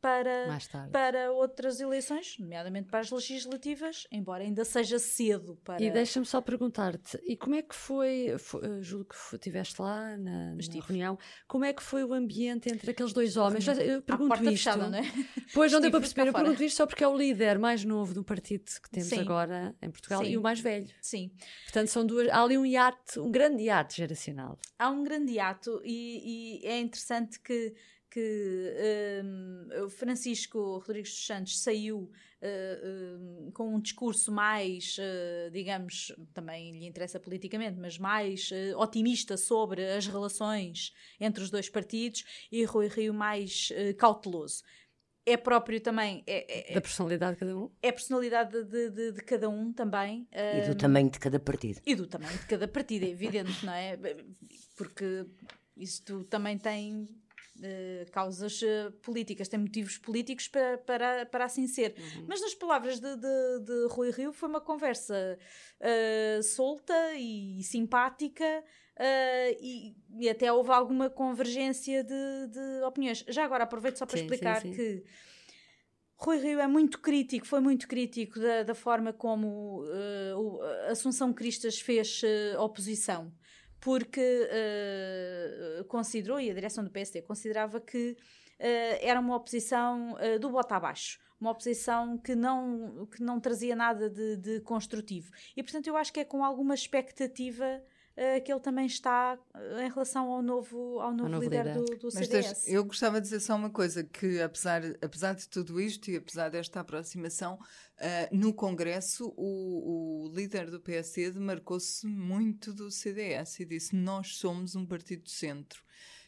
para, 0.00 0.58
para 0.90 1.32
outras 1.32 1.78
eleições, 1.80 2.36
nomeadamente 2.38 2.88
para 2.88 3.00
as 3.00 3.10
legislativas, 3.10 4.06
embora 4.10 4.42
ainda 4.42 4.64
seja 4.64 4.98
cedo 4.98 5.58
para. 5.62 5.82
E 5.82 5.90
deixa-me 5.90 6.24
só 6.24 6.40
perguntar-te, 6.40 7.20
e 7.26 7.36
como 7.36 7.54
é 7.54 7.62
que 7.62 7.74
foi, 7.74 8.36
foi 8.38 8.64
eh, 8.64 8.82
julgo 8.82 9.06
que 9.10 9.36
estiveste 9.36 9.80
lá 9.80 10.16
na, 10.16 10.54
na 10.54 10.86
reunião, 10.86 11.18
como 11.46 11.64
é 11.64 11.72
que 11.72 11.82
foi 11.82 12.02
o 12.04 12.14
ambiente 12.14 12.70
entre 12.70 12.90
aqueles 12.90 13.12
dois 13.12 13.36
homens? 13.36 13.66
Eu 13.68 14.02
pergunto 14.02 14.34
isto. 14.34 14.50
Fechada, 14.50 14.88
não 14.88 14.98
é? 14.98 15.02
Pois 15.52 15.72
não 15.72 15.80
deu 15.80 15.90
para 15.90 16.00
perceber, 16.00 16.28
eu 16.28 16.32
pergunto 16.32 16.62
isto 16.62 16.76
só 16.76 16.86
porque 16.86 17.04
é 17.04 17.08
o 17.08 17.16
líder 17.16 17.58
mais 17.58 17.84
novo 17.84 18.14
do 18.14 18.24
partido 18.24 18.64
que 18.82 18.90
temos 18.90 19.08
Sim. 19.08 19.20
agora 19.20 19.74
em 19.82 19.90
Portugal 19.90 20.24
Sim. 20.24 20.30
e 20.30 20.38
o 20.38 20.42
mais 20.42 20.60
velho. 20.60 20.88
Sim. 21.00 21.30
Portanto, 21.64 21.88
são 21.88 22.06
duas. 22.06 22.28
Há 22.28 22.42
ali 22.42 22.56
um 22.56 22.64
hiato, 22.64 23.22
um 23.22 23.30
grande 23.30 23.64
hiato 23.64 23.94
geracional. 23.94 24.58
Há 24.78 24.90
um 24.90 25.02
grande 25.02 25.32
hiato 25.32 25.80
e, 25.84 26.62
e 26.62 26.66
é 26.66 26.78
interessante 26.80 27.38
que 27.40 27.74
que 28.10 28.74
um, 29.24 29.88
Francisco 29.88 30.78
Rodrigues 30.78 31.12
dos 31.12 31.26
Santos 31.26 31.62
saiu 31.62 32.10
uh, 32.42 33.18
um, 33.18 33.50
com 33.52 33.74
um 33.74 33.80
discurso 33.80 34.32
mais, 34.32 34.96
uh, 34.98 35.50
digamos, 35.50 36.12
também 36.34 36.72
lhe 36.72 36.86
interessa 36.86 37.20
politicamente, 37.20 37.78
mas 37.78 37.98
mais 37.98 38.50
uh, 38.50 38.78
otimista 38.78 39.36
sobre 39.36 39.88
as 39.92 40.06
relações 40.06 40.92
entre 41.20 41.42
os 41.42 41.50
dois 41.50 41.68
partidos 41.68 42.24
e 42.50 42.64
Rui 42.64 42.88
Rio 42.88 43.14
mais 43.14 43.72
cauteloso. 43.96 44.62
É 45.24 45.36
próprio 45.36 45.80
também. 45.80 46.24
É, 46.26 46.72
é, 46.72 46.74
da 46.74 46.80
personalidade 46.80 47.34
de 47.34 47.40
cada 47.40 47.56
um? 47.56 47.70
É 47.82 47.90
a 47.90 47.92
personalidade 47.92 48.64
de, 48.64 48.90
de, 48.90 49.12
de 49.12 49.22
cada 49.22 49.48
um 49.48 49.72
também. 49.72 50.26
E 50.32 50.66
do 50.66 50.74
tamanho 50.74 51.10
de 51.10 51.18
cada 51.20 51.38
partido. 51.38 51.80
E 51.86 51.94
do 51.94 52.06
tamanho 52.06 52.36
de 52.36 52.46
cada 52.46 52.66
partido, 52.66 53.04
é 53.04 53.10
evidente, 53.10 53.64
não 53.64 53.72
é? 53.72 53.96
Porque 54.76 55.26
isto 55.76 56.24
também 56.24 56.58
tem 56.58 57.06
uh, 57.60 58.10
causas 58.10 58.60
uh, 58.62 58.90
políticas, 59.02 59.48
tem 59.48 59.60
motivos 59.60 59.98
políticos 59.98 60.48
para, 60.48 60.78
para, 60.78 61.26
para 61.26 61.44
assim 61.44 61.66
ser. 61.66 61.94
Uhum. 61.96 62.26
Mas 62.28 62.40
nas 62.40 62.54
palavras 62.54 62.98
de, 62.98 63.16
de, 63.16 63.60
de, 63.64 63.86
Rui 63.90 64.10
Rio 64.10 64.32
foi 64.32 64.48
uma 64.48 64.60
conversa 64.60 65.38
uh, 65.80 66.42
solta 66.42 67.14
e 67.14 67.62
simpática. 67.62 68.64
E, 69.62 69.94
e, 70.18 70.28
até 70.28 70.52
houve 70.52 70.70
alguma 70.70 71.08
convergência 71.08 72.04
de, 72.04 72.46
de, 72.48 72.84
opiniões. 72.84 73.24
Já 73.28 73.46
agora 73.46 73.64
aproveito 73.64 73.96
só 73.96 74.04
para 74.04 74.18
sim, 74.18 74.24
explicar 74.24 74.60
sim, 74.60 74.74
sim. 74.74 74.76
que 74.76 75.04
Rui 76.20 76.38
Rio 76.38 76.60
é 76.60 76.66
muito 76.66 76.98
crítico, 76.98 77.46
foi 77.46 77.60
muito 77.60 77.88
crítico 77.88 78.38
da, 78.38 78.62
da 78.62 78.74
forma 78.74 79.10
como 79.10 79.84
uh, 79.84 80.60
Assunção 80.90 81.32
Cristas 81.32 81.80
fez 81.80 82.20
uh, 82.22 82.60
oposição 82.60 83.32
porque 83.80 84.48
uh, 85.80 85.84
considerou, 85.84 86.38
e 86.38 86.50
a 86.50 86.54
direção 86.54 86.84
do 86.84 86.90
PSD 86.90 87.22
considerava 87.22 87.80
que 87.80 88.12
uh, 88.12 88.16
era 89.00 89.18
uma 89.18 89.36
oposição 89.36 90.14
uh, 90.14 90.38
do 90.38 90.50
bota 90.50 90.76
abaixo, 90.76 91.18
uma 91.40 91.50
oposição 91.50 92.18
que 92.18 92.34
não, 92.34 93.06
que 93.06 93.22
não 93.22 93.40
trazia 93.40 93.74
nada 93.74 94.10
de, 94.10 94.36
de 94.36 94.60
construtivo. 94.60 95.30
E, 95.56 95.62
portanto, 95.62 95.86
eu 95.86 95.96
acho 95.96 96.12
que 96.12 96.20
é 96.20 96.24
com 96.24 96.44
alguma 96.44 96.74
expectativa 96.74 97.82
uh, 98.16 98.42
que 98.44 98.52
ele 98.52 98.60
também 98.60 98.86
está 98.86 99.38
uh, 99.54 99.80
em 99.80 99.88
relação 99.88 100.30
ao 100.30 100.42
novo, 100.42 101.00
ao 101.00 101.12
novo, 101.12 101.28
novo 101.28 101.44
líder, 101.44 101.66
líder, 101.66 101.74
do, 101.74 101.84
do 101.96 102.08
Mas 102.14 102.26
CDS. 102.26 102.68
eu 102.68 102.84
gostava 102.84 103.20
de 103.20 103.26
dizer 103.26 103.40
só 103.40 103.56
uma 103.56 103.70
coisa, 103.70 104.04
que 104.04 104.40
apesar, 104.40 104.82
apesar 105.02 105.34
de 105.34 105.48
tudo 105.48 105.80
isto 105.80 106.10
e 106.10 106.16
apesar 106.16 106.48
desta 106.48 106.80
aproximação, 106.80 107.54
uh, 107.54 108.36
no 108.36 108.52
Congresso 108.52 109.32
o, 109.36 110.26
o 110.26 110.34
líder 110.34 110.70
do 110.70 110.80
PSD 110.80 111.32
demarcou-se 111.32 112.06
muito 112.06 112.72
do 112.72 112.90
CDS 112.90 113.60
e 113.60 113.64
disse 113.64 113.96
nós 113.96 114.36
somos 114.36 114.74
um 114.74 114.86
partido 114.86 115.24
de 115.24 115.30
centro. 115.30 115.82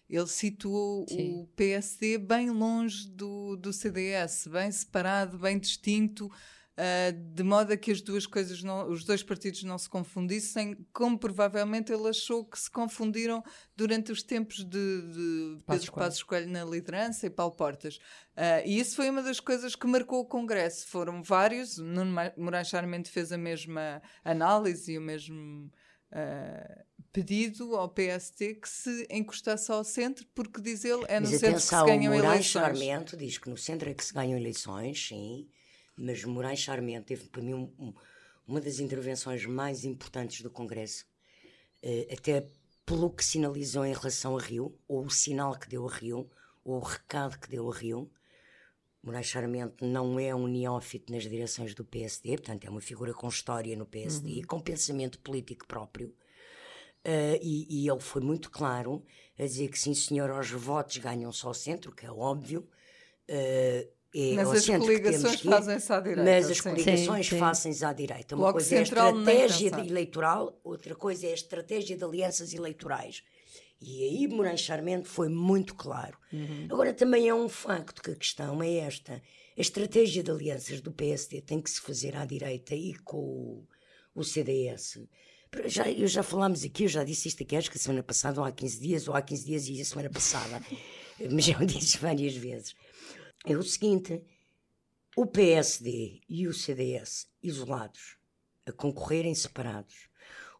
Ele 0.09 0.27
situou 0.27 1.07
Sim. 1.09 1.41
o 1.41 1.47
PSD 1.57 2.19
bem 2.19 2.51
longe 2.51 3.09
do, 3.09 3.57
do 3.57 3.73
CDS, 3.73 4.47
bem 4.47 4.71
separado, 4.71 5.39
bem 5.39 5.59
distinto, 5.59 6.31
Uh, 6.73 7.13
de 7.35 7.43
modo 7.43 7.71
a 7.71 7.77
que 7.77 7.91
as 7.91 8.01
duas 8.01 8.27
coisas, 8.27 8.63
não, 8.63 8.89
os 8.89 9.05
dois 9.05 9.23
partidos 9.23 9.63
não 9.63 9.77
se 9.77 9.91
confundissem, 9.91 10.75
como 10.91 11.19
provavelmente 11.19 11.93
ele 11.93 12.09
achou 12.09 12.47
que 12.47 12.59
se 12.59 12.71
confundiram 12.71 13.45
durante 13.77 14.11
os 14.11 14.23
tempos 14.23 14.65
de, 14.65 15.03
de 15.03 15.59
Pedro 15.67 15.93
Passos 15.93 16.23
Coelho 16.23 16.51
na 16.51 16.65
liderança 16.65 17.27
e 17.27 17.31
Paulo 17.31 17.55
Portas. 17.55 17.97
Uh, 17.97 18.65
e 18.65 18.81
isso 18.81 18.97
foi 18.97 19.11
uma 19.11 19.23
das 19.23 19.39
coisas 19.39 19.77
que 19.77 19.87
marcou 19.87 20.21
o 20.21 20.25
Congresso. 20.25 20.87
Foram 20.87 21.23
vários, 21.23 21.77
Nuno 21.77 22.17
Moraes 22.39 22.69
Charmente 22.69 23.11
fez 23.11 23.33
a 23.33 23.39
mesma 23.39 24.01
análise 24.25 24.93
e 24.93 24.99
o 24.99 25.03
mesmo 25.03 25.71
uh, 26.11 26.85
pedido 27.13 27.77
ao 27.77 27.91
PST 27.91 28.55
que 28.55 28.69
se 28.69 29.07
encostasse 29.11 29.71
ao 29.71 29.85
centro, 29.85 30.27
porque 30.35 30.63
diz 30.63 30.87
ele, 30.87 31.05
é 31.07 31.21
no 31.21 31.29
Mas 31.29 31.39
centro 31.39 31.49
atenção, 31.51 31.85
que 31.85 31.91
se 31.91 31.97
ganham 31.99 32.15
Moraes 32.15 32.33
eleições. 32.33 32.79
Charmente 32.79 33.15
diz 33.15 33.37
que 33.37 33.51
no 33.51 33.59
centro 33.59 33.91
é 33.91 33.95
que 33.95 34.03
se 34.03 34.15
ganham 34.15 34.39
eleições, 34.39 35.09
sim, 35.09 35.47
mas 36.03 36.25
Moraes 36.25 36.59
Charmente 36.59 37.07
teve 37.07 37.29
para 37.29 37.41
mim 37.41 37.55
um, 37.55 37.73
um, 37.79 37.95
uma 38.47 38.61
das 38.61 38.81
intervenções 38.81 39.47
mais 39.47 39.85
importantes 39.85 40.43
do 40.43 40.51
Congresso, 40.51 41.07
uh, 41.85 42.13
até 42.13 42.49
pelo 42.85 43.09
que 43.09 43.25
sinalizou 43.25 43.85
em 43.85 43.95
relação 43.95 44.37
a 44.37 44.41
Rio, 44.41 44.77
ou 44.89 45.05
o 45.05 45.11
sinal 45.11 45.57
que 45.57 45.69
deu 45.69 45.89
a 45.89 45.93
Rio, 45.93 46.29
ou 46.65 46.77
o 46.77 46.81
recado 46.81 47.39
que 47.39 47.49
deu 47.49 47.71
a 47.71 47.75
Rio. 47.75 48.11
Moraes 49.01 49.27
Charmente 49.27 49.85
não 49.85 50.19
é 50.19 50.35
um 50.35 50.49
neófito 50.49 51.13
nas 51.13 51.23
direções 51.23 51.75
do 51.75 51.85
PSD, 51.85 52.31
portanto 52.37 52.65
é 52.65 52.71
uma 52.71 52.81
figura 52.81 53.15
com 53.15 53.29
história 53.29 53.77
no 53.77 53.87
PSD, 53.87 54.39
uhum. 54.39 54.43
com 54.43 54.61
pensamento 54.61 55.21
político 55.21 55.67
próprio. 55.67 56.09
Uh, 57.05 57.39
e, 57.41 57.85
e, 57.85 57.89
ele 57.89 58.01
foi 58.01 58.23
muito 58.23 58.51
claro 58.51 59.05
a 59.39 59.43
dizer 59.43 59.69
que 59.69 59.79
sim, 59.79 59.93
senhor, 59.93 60.31
os 60.31 60.51
votos 60.51 60.99
ganham 60.99 61.33
só 61.33 61.51
o 61.51 61.55
centro, 61.55 61.93
que 61.93 62.07
é 62.07 62.11
óbvio. 62.11 62.69
Uh, 63.29 64.02
é 64.15 64.35
mas 64.35 64.51
as 64.51 64.67
coligações 64.67 65.41
fazem-se 65.41 65.93
à 65.93 66.01
direita. 66.01 66.23
Mas 66.23 66.51
as 66.51 66.61
coligações 66.61 67.29
fazem-se 67.29 67.85
à 67.85 67.93
direita. 67.93 68.35
Uma 68.35 68.43
Bloco 68.43 68.59
coisa 68.59 68.75
é 68.75 68.79
a 68.79 68.83
estratégia 68.83 69.69
eleitoral, 69.81 70.61
outra 70.63 70.95
coisa 70.95 71.27
é 71.27 71.31
a 71.31 71.35
estratégia 71.35 71.97
de 71.97 72.05
alianças 72.05 72.53
eleitorais. 72.53 73.23
E 73.81 74.05
aí 74.05 74.29
Moraes 74.29 74.61
Charmente 74.61 75.09
foi 75.09 75.29
muito 75.29 75.75
claro. 75.75 76.17
Uhum. 76.33 76.69
Agora 76.71 76.93
também 76.93 77.29
é 77.29 77.35
um 77.35 77.49
facto 77.49 78.03
que 78.03 78.11
a 78.11 78.15
questão 78.15 78.63
é 78.63 78.75
esta. 78.77 79.15
A 79.15 79.61
estratégia 79.61 80.23
de 80.23 80.31
alianças 80.31 80.81
do 80.81 80.93
PSD 80.93 81.41
tem 81.41 81.61
que 81.61 81.71
se 81.71 81.81
fazer 81.81 82.15
à 82.15 82.25
direita 82.25 82.75
e 82.75 82.95
com 82.95 83.17
o, 83.19 83.67
o 84.15 84.23
CDS. 84.23 85.01
Já, 85.67 85.91
eu 85.91 86.07
já 86.07 86.23
falámos 86.23 86.65
aqui, 86.65 86.85
eu 86.85 86.89
já 86.89 87.03
disse 87.03 87.29
isto 87.29 87.43
aqui, 87.43 87.57
acho 87.57 87.71
que 87.71 87.77
a 87.77 87.81
semana 87.81 88.03
passada, 88.03 88.41
ou 88.41 88.47
há 88.47 88.53
15 88.53 88.81
dias, 88.81 89.09
ou 89.09 89.15
há 89.15 89.21
15 89.21 89.45
dias 89.45 89.69
e 89.69 89.81
a 89.81 89.85
semana 89.85 90.11
passada. 90.11 90.63
Mas 91.31 91.45
já 91.45 91.59
o 91.59 91.67
disse 91.67 91.99
várias 91.99 92.35
vezes 92.35 92.75
é 93.47 93.57
o 93.57 93.63
seguinte: 93.63 94.23
o 95.17 95.27
PSD 95.27 96.21
e 96.29 96.47
o 96.47 96.53
CDS 96.53 97.29
isolados, 97.43 98.17
a 98.67 98.73
concorrerem 98.73 99.35
separados, 99.35 100.09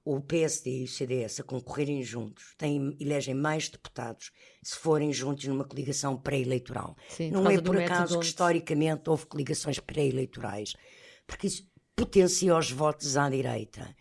o 0.05 0.21
PSD 0.21 0.81
e 0.81 0.85
o 0.85 0.89
CDS 0.89 1.41
a 1.41 1.45
concorrerem 1.45 2.03
juntos, 2.03 2.55
têm, 2.59 2.97
elegem 2.99 3.35
mais 3.35 3.69
deputados 3.69 4.33
se 4.63 4.77
forem 4.77 5.13
juntos 5.13 5.45
numa 5.45 5.65
coligação 5.65 6.17
pré-eleitoral. 6.17 6.97
Não 7.31 7.49
é 7.49 7.61
por 7.61 7.81
acaso 7.81 8.19
que 8.19 8.27
historicamente 8.27 9.09
houve 9.09 9.27
coligações 9.27 9.79
pré-eleitorais, 9.79 10.75
porque 11.27 11.47
isso 11.47 11.71
potencia 11.95 12.57
os 12.57 12.71
votos 12.71 13.17
à 13.17 13.31
direita. 13.31 13.95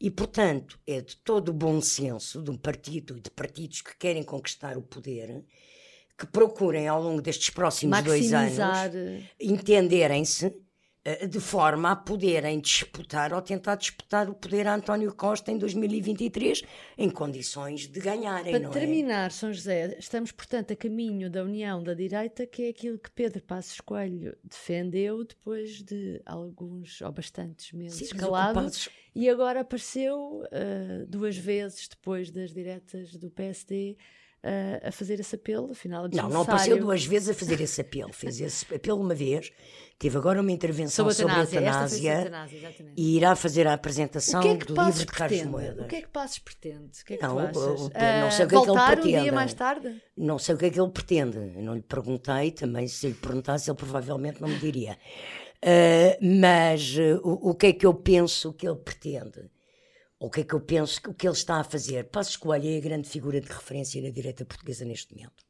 E, 0.00 0.10
portanto, 0.10 0.78
é 0.86 1.00
de 1.00 1.16
todo 1.18 1.50
o 1.50 1.54
bom 1.54 1.80
senso 1.80 2.42
de 2.42 2.50
um 2.50 2.56
partido 2.56 3.16
e 3.16 3.20
de 3.20 3.30
partidos 3.30 3.80
que 3.80 3.96
querem 3.96 4.22
conquistar 4.22 4.76
o 4.76 4.82
poder 4.82 5.44
que 6.16 6.26
procurem 6.26 6.86
ao 6.88 7.02
longo 7.02 7.20
destes 7.20 7.50
próximos 7.50 8.00
dois 8.02 8.32
anos 8.32 8.56
entenderem-se, 9.40 10.54
eh, 11.06 11.26
de 11.26 11.38
forma 11.38 11.90
a 11.90 11.96
poderem 11.96 12.58
disputar 12.60 13.34
ou 13.34 13.42
tentar 13.42 13.74
disputar 13.74 14.30
o 14.30 14.34
poder 14.34 14.66
a 14.66 14.74
António 14.74 15.14
Costa 15.14 15.52
em 15.52 15.58
2023 15.58 16.62
em 16.96 17.10
condições 17.10 17.86
de 17.86 18.00
ganharem. 18.00 18.52
Para 18.52 18.64
é? 18.64 18.70
terminar, 18.70 19.26
é? 19.26 19.30
São 19.30 19.52
José, 19.52 19.96
estamos, 19.98 20.32
portanto, 20.32 20.72
a 20.72 20.76
caminho 20.76 21.28
da 21.28 21.42
união 21.42 21.82
da 21.82 21.92
direita, 21.92 22.46
que 22.46 22.62
é 22.62 22.68
aquilo 22.70 22.98
que 22.98 23.10
Pedro 23.10 23.42
Passos 23.42 23.80
Coelho 23.82 24.34
defendeu 24.42 25.24
depois 25.24 25.82
de 25.82 26.22
alguns 26.24 27.02
ou 27.02 27.12
bastantes 27.12 27.72
meses 27.72 28.08
Sim, 28.08 28.16
calado 28.16 28.70
e 29.14 29.28
agora 29.28 29.60
apareceu 29.60 30.42
uh, 30.42 31.06
duas 31.06 31.36
vezes 31.36 31.86
depois 31.86 32.30
das 32.30 32.50
diretas 32.54 33.14
do 33.14 33.30
PSD 33.30 33.98
a 34.82 34.92
fazer 34.92 35.18
esse 35.20 35.34
apelo, 35.34 35.70
afinal 35.70 36.08
Não, 36.12 36.28
não 36.28 36.42
apareceu 36.42 36.78
duas 36.78 37.04
vezes 37.04 37.30
a 37.30 37.34
fazer 37.34 37.60
esse 37.62 37.80
apelo. 37.80 38.12
Fez 38.12 38.40
esse 38.40 38.74
apelo 38.74 39.00
uma 39.00 39.14
vez, 39.14 39.50
teve 39.98 40.18
agora 40.18 40.40
uma 40.40 40.52
intervenção 40.52 41.10
sobre 41.10 41.32
a 41.32 41.40
eutanásia, 41.40 42.30
e 42.96 43.16
irá 43.16 43.34
fazer 43.34 43.66
a 43.66 43.72
apresentação 43.72 44.42
é 44.42 44.56
que 44.56 44.66
do 44.66 44.84
livro 44.84 45.00
de 45.00 45.06
Carlos 45.06 45.42
Moedas. 45.44 45.84
O 45.84 45.88
que 45.88 45.96
é 45.96 46.02
que 46.02 46.08
Passos 46.08 46.38
pretende? 46.38 47.00
O 47.00 47.04
que 47.04 47.14
é 47.14 47.16
que 47.16 47.22
não, 47.22 47.52
tu 47.52 47.60
achas? 47.60 47.80
não 48.20 48.30
sei 48.30 48.44
o 48.44 48.48
que 48.48 48.56
é 48.56 48.60
que 48.60 48.70
ele 48.70 48.86
pretende. 48.86 49.16
um 49.16 49.22
dia 49.22 49.32
mais 49.32 49.54
tarde? 49.54 50.02
Não 50.16 50.38
sei 50.38 50.54
o 50.54 50.58
que 50.58 50.66
é 50.66 50.70
que 50.70 50.80
ele 50.80 50.90
pretende. 50.90 51.38
Eu 51.38 51.62
não 51.62 51.74
lhe 51.74 51.82
perguntei, 51.82 52.50
também 52.50 52.86
se 52.86 53.08
lhe 53.08 53.14
perguntasse 53.14 53.70
ele 53.70 53.76
provavelmente 53.76 54.40
não 54.40 54.48
me 54.48 54.58
diria. 54.58 54.98
Uh, 55.64 56.40
mas 56.40 56.94
uh, 56.96 57.20
o, 57.24 57.50
o 57.50 57.54
que 57.54 57.68
é 57.68 57.72
que 57.72 57.86
eu 57.86 57.94
penso 57.94 58.52
que 58.52 58.68
ele 58.68 58.76
pretende? 58.76 59.48
O 60.18 60.30
que 60.30 60.40
é 60.40 60.44
que 60.44 60.54
eu 60.54 60.60
penso 60.60 61.02
que 61.02 61.10
o 61.10 61.14
que 61.14 61.26
ele 61.26 61.34
está 61.34 61.60
a 61.60 61.64
fazer? 61.64 62.04
Passos 62.04 62.36
Coelho 62.36 62.68
é 62.68 62.78
a 62.78 62.80
grande 62.80 63.08
figura 63.08 63.40
de 63.40 63.48
referência 63.48 64.00
na 64.00 64.10
direita 64.10 64.44
portuguesa 64.44 64.84
neste 64.84 65.14
momento, 65.14 65.44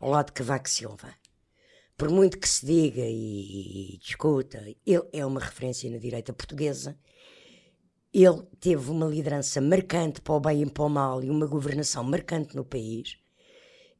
ao 0.00 0.10
lado 0.10 0.26
de 0.26 0.32
Cavaco 0.32 0.68
Silva. 0.68 1.14
Por 1.96 2.10
muito 2.10 2.38
que 2.38 2.48
se 2.48 2.64
diga 2.64 3.02
e, 3.02 3.94
e 3.94 3.98
discuta, 3.98 4.64
ele 4.86 5.08
é 5.12 5.26
uma 5.26 5.40
referência 5.40 5.90
na 5.90 5.98
direita 5.98 6.32
portuguesa. 6.32 6.96
Ele 8.14 8.42
teve 8.60 8.90
uma 8.90 9.06
liderança 9.06 9.60
marcante 9.60 10.20
para 10.20 10.34
o 10.34 10.40
bem 10.40 10.62
e 10.62 10.66
para 10.66 10.84
o 10.84 10.88
mal 10.88 11.22
e 11.22 11.28
uma 11.28 11.46
governação 11.46 12.04
marcante 12.04 12.54
no 12.54 12.64
país. 12.64 13.18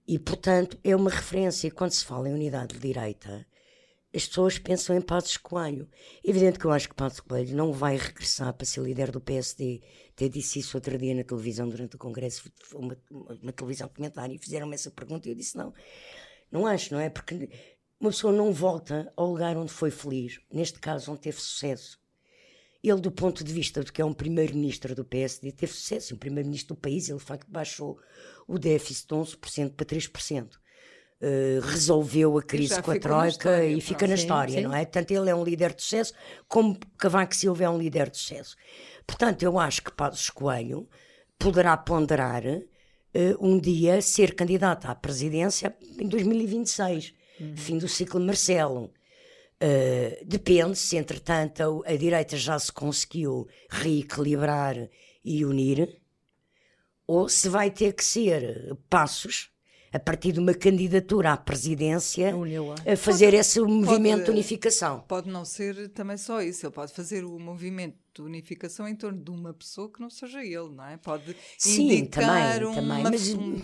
E, 0.06 0.18
portanto, 0.18 0.78
é 0.82 0.96
uma 0.96 1.10
referência. 1.10 1.70
Quando 1.70 1.90
se 1.90 2.04
fala 2.04 2.28
em 2.28 2.32
unidade 2.32 2.74
de 2.74 2.80
direita, 2.80 3.44
as 4.14 4.26
pessoas 4.26 4.58
pensam 4.58 4.96
em 4.96 5.00
Passos 5.00 5.36
Coelho. 5.36 5.88
Evidente 6.24 6.58
que 6.58 6.64
eu 6.64 6.70
acho 6.70 6.88
que 6.88 6.94
Passos 6.94 7.20
Coelho 7.20 7.54
não 7.54 7.72
vai 7.72 7.96
regressar 7.96 8.52
para 8.54 8.66
ser 8.66 8.80
líder 8.80 9.10
do 9.10 9.20
PSD. 9.20 9.82
Até 10.12 10.28
disse 10.28 10.58
isso 10.58 10.76
outro 10.76 10.96
dia 10.96 11.14
na 11.14 11.24
televisão, 11.24 11.68
durante 11.68 11.96
o 11.96 11.98
congresso, 11.98 12.50
uma, 12.74 12.96
uma 13.10 13.52
televisão 13.52 13.88
comentária, 13.88 14.34
e 14.34 14.38
fizeram-me 14.38 14.74
essa 14.74 14.90
pergunta 14.90 15.28
e 15.28 15.32
eu 15.32 15.36
disse 15.36 15.56
não, 15.56 15.74
não 16.50 16.66
acho, 16.66 16.94
não 16.94 17.00
é? 17.00 17.10
Porque 17.10 17.50
uma 18.00 18.10
pessoa 18.10 18.32
não 18.32 18.52
volta 18.52 19.12
ao 19.16 19.30
lugar 19.30 19.56
onde 19.56 19.72
foi 19.72 19.90
feliz, 19.90 20.40
neste 20.50 20.78
caso 20.78 21.12
onde 21.12 21.20
teve 21.20 21.40
sucesso. 21.40 21.98
Ele, 22.82 23.00
do 23.00 23.10
ponto 23.10 23.42
de 23.42 23.52
vista 23.52 23.82
do 23.82 23.92
que 23.92 24.00
é 24.00 24.04
um 24.04 24.14
primeiro-ministro 24.14 24.94
do 24.94 25.04
PSD, 25.04 25.50
teve 25.52 25.72
sucesso. 25.72 26.14
Um 26.14 26.18
primeiro-ministro 26.18 26.76
do 26.76 26.80
país, 26.80 27.08
ele, 27.08 27.18
de 27.18 27.24
facto, 27.24 27.50
baixou 27.50 27.98
o 28.46 28.56
déficit 28.58 29.08
de 29.08 29.14
11% 29.14 29.74
para 29.74 29.84
3%. 29.84 30.52
Uh, 31.20 31.60
resolveu 31.60 32.38
a 32.38 32.42
crise 32.42 32.80
com 32.80 32.92
a 32.92 32.98
Troika 32.98 33.64
e 33.64 33.80
fica 33.80 34.06
na 34.06 34.14
história, 34.14 34.54
sim. 34.54 34.62
não 34.62 34.72
é? 34.72 34.84
Tanto 34.84 35.10
ele 35.10 35.28
é 35.28 35.34
um 35.34 35.42
líder 35.42 35.74
de 35.74 35.82
sucesso, 35.82 36.12
como 36.46 36.78
Cavaco 36.96 37.34
Silva 37.34 37.64
é 37.64 37.68
um 37.68 37.76
líder 37.76 38.08
de 38.08 38.18
sucesso. 38.18 38.54
Portanto, 39.04 39.42
eu 39.42 39.58
acho 39.58 39.82
que 39.82 39.90
Passos 39.90 40.30
Coelho 40.30 40.88
poderá 41.36 41.76
ponderar 41.76 42.44
uh, 42.44 42.62
um 43.40 43.58
dia 43.58 44.00
ser 44.00 44.34
candidato 44.34 44.86
à 44.86 44.94
presidência 44.94 45.76
em 45.98 46.06
2026, 46.06 47.14
uhum. 47.40 47.56
fim 47.56 47.78
do 47.78 47.88
ciclo 47.88 48.20
Marcelo. 48.20 48.92
Uh, 49.60 50.24
depende 50.24 50.78
se, 50.78 50.96
entretanto, 50.96 51.82
a 51.84 51.96
direita 51.96 52.36
já 52.36 52.56
se 52.58 52.70
conseguiu 52.70 53.48
reequilibrar 53.68 54.76
e 55.24 55.44
unir, 55.44 56.00
ou 57.06 57.28
se 57.28 57.48
vai 57.48 57.70
ter 57.70 57.92
que 57.94 58.04
ser 58.04 58.76
passos 58.88 59.50
a 59.92 59.98
partir 59.98 60.32
de 60.32 60.40
uma 60.40 60.54
candidatura 60.54 61.32
à 61.32 61.36
presidência, 61.36 62.32
a 62.86 62.96
fazer 62.96 63.26
pode, 63.26 63.36
esse 63.36 63.60
movimento 63.60 64.16
pode, 64.16 64.24
de 64.24 64.30
unificação. 64.30 65.00
Pode 65.08 65.30
não 65.30 65.44
ser 65.44 65.88
também 65.90 66.16
só 66.16 66.42
isso, 66.42 66.66
ele 66.66 66.72
pode 66.72 66.92
fazer 66.92 67.24
o 67.24 67.38
movimento 67.38 67.96
de 68.14 68.22
unificação 68.22 68.88
em 68.88 68.94
torno 68.94 69.22
de 69.22 69.30
uma 69.30 69.54
pessoa 69.54 69.90
que 69.90 70.00
não 70.00 70.10
seja 70.10 70.44
ele, 70.44 70.70
não 70.70 70.84
é? 70.84 70.96
Pode 70.96 71.36
Sim, 71.56 71.92
indicar 71.92 72.58
também, 72.58 72.74
também, 72.74 73.02
mas, 73.02 73.34
um, 73.34 73.60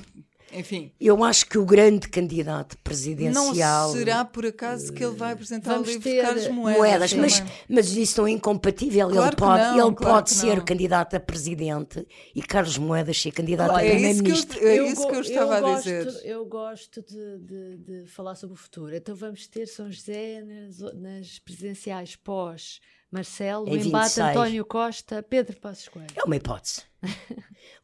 enfim. 0.55 0.93
Eu 1.01 1.23
acho 1.25 1.47
que 1.47 1.59
o 1.59 1.65
grande 1.65 2.09
candidato 2.09 2.79
presidencial. 2.79 3.89
Não 3.89 3.95
será 3.95 4.25
por 4.25 4.47
acaso 4.47 4.93
que 4.93 5.05
ele 5.05 5.15
vai 5.15 5.33
apresentar 5.33 5.79
o 5.79 5.83
livro 5.83 6.01
ter... 6.01 6.17
de 6.17 6.23
Carlos 6.23 6.49
Moedas. 6.49 6.79
Moedas 6.79 7.15
mas, 7.15 7.43
mas 7.69 7.97
isso 7.97 8.21
não 8.21 8.29
é 8.29 8.31
incompatível. 8.31 9.09
Claro 9.09 9.27
ele 9.27 9.37
pode, 9.37 9.63
não, 9.63 9.87
ele 9.87 9.97
claro 9.97 10.15
pode 10.15 10.31
ser 10.31 10.57
não. 10.57 10.65
candidato 10.65 11.17
a 11.17 11.21
presidente 11.21 12.07
e 12.35 12.43
Carlos 12.43 12.79
Moedas 12.79 13.21
ser 13.21 13.33
candidato 13.33 13.73
Olha, 13.73 13.87
a 13.87 13.91
primeiro-ministro. 13.91 14.59
É, 14.61 14.77
é 14.77 14.87
isso 14.87 15.09
que 15.09 15.15
eu 15.15 15.21
estava 15.21 15.59
eu 15.59 15.67
a 15.67 15.79
dizer. 15.79 16.05
Gosto, 16.05 16.27
eu 16.27 16.47
gosto 16.47 17.03
de, 17.03 17.39
de, 17.39 17.77
de, 17.77 18.07
falar 18.07 18.35
sobre 18.35 18.55
o 18.55 18.59
futuro. 18.59 18.95
Então 18.95 19.15
vamos 19.15 19.47
ter 19.47 19.67
São 19.67 19.91
José 19.91 20.43
nas, 20.43 20.79
nas 20.95 21.39
presidenciais 21.39 22.17
pós. 22.17 22.81
Marcelo, 23.11 23.69
em 23.69 23.87
embate 23.87 24.21
António 24.21 24.65
Costa, 24.65 25.23
Pedro 25.23 25.57
Passos 25.61 25.87
Coelho. 25.87 26.09
É 26.17 26.25
uma 26.25 26.35
hipótese. 26.35 26.83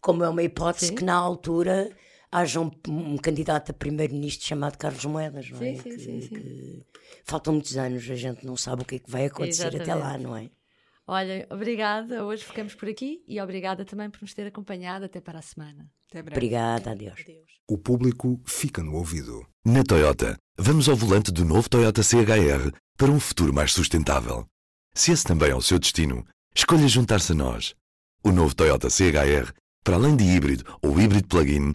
Como 0.03 0.25
é 0.25 0.29
uma 0.29 0.43
hipótese 0.43 0.89
Sim. 0.89 0.97
que 0.97 1.05
na 1.05 1.15
altura 1.15 1.89
haja 2.31 2.61
um, 2.61 2.71
um 2.89 3.17
candidato 3.17 3.71
a 3.71 3.75
primeiro-ministro 3.75 4.47
chamado 4.47 4.77
Carlos 4.77 5.05
Moedas, 5.05 5.51
não 5.51 5.63
é? 5.63 5.75
Sim, 5.75 5.83
sim, 5.83 5.91
que, 5.91 5.99
sim, 5.99 6.21
sim. 6.23 6.83
faltam 7.25 7.55
muitos 7.55 7.77
anos, 7.77 8.09
a 8.11 8.15
gente 8.15 8.47
não 8.47 8.57
sabe 8.57 8.83
o 8.83 8.85
que 8.85 8.97
é 8.97 8.99
que 8.99 9.11
vai 9.11 9.27
acontecer 9.27 9.69
Exatamente. 9.69 9.91
até 9.91 9.95
lá, 9.95 10.19
não 10.19 10.37
é? 10.37 10.51
Olha, 11.07 11.45
obrigada. 11.51 12.25
Hoje 12.25 12.45
ficamos 12.45 12.73
por 12.77 12.89
aqui 12.89 13.25
e 13.27 13.41
obrigada 13.41 13.85
também 13.85 14.09
por 14.09 14.23
nos 14.23 14.33
ter 14.33 14.47
acompanhado. 14.47 15.07
Até 15.07 15.21
para 15.21 15.41
a 15.41 15.43
semana. 15.43 15.91
Até 16.09 16.23
breve. 16.23 16.37
Obrigada, 16.37 16.93
adeus. 16.93 17.19
adeus. 17.21 17.51
O 17.69 17.77
público 17.77 18.41
fica 18.47 18.81
no 18.81 18.95
ouvido. 18.95 19.45
Na 19.65 19.83
Toyota, 19.83 20.37
vamos 20.57 20.89
ao 20.89 20.95
volante 20.95 21.33
do 21.33 21.45
novo 21.45 21.69
Toyota 21.69 22.01
CHR 22.01 22.71
para 22.97 23.11
um 23.11 23.19
futuro 23.19 23.53
mais 23.53 23.73
sustentável. 23.73 24.47
Se 24.95 25.11
esse 25.11 25.25
também 25.25 25.51
é 25.51 25.55
o 25.55 25.61
seu 25.61 25.81
destino, 25.81 26.25
escolha 26.55 26.87
juntar-se 26.87 27.33
a 27.33 27.35
nós. 27.35 27.75
O 28.23 28.31
novo 28.31 28.55
Toyota 28.55 28.89
CHR, 28.89 29.53
para 29.83 29.97
além 29.97 30.15
de 30.17 30.23
híbrido 30.23 30.65
ou 30.81 31.01
híbrido 31.01 31.27
plug-in, 31.27 31.75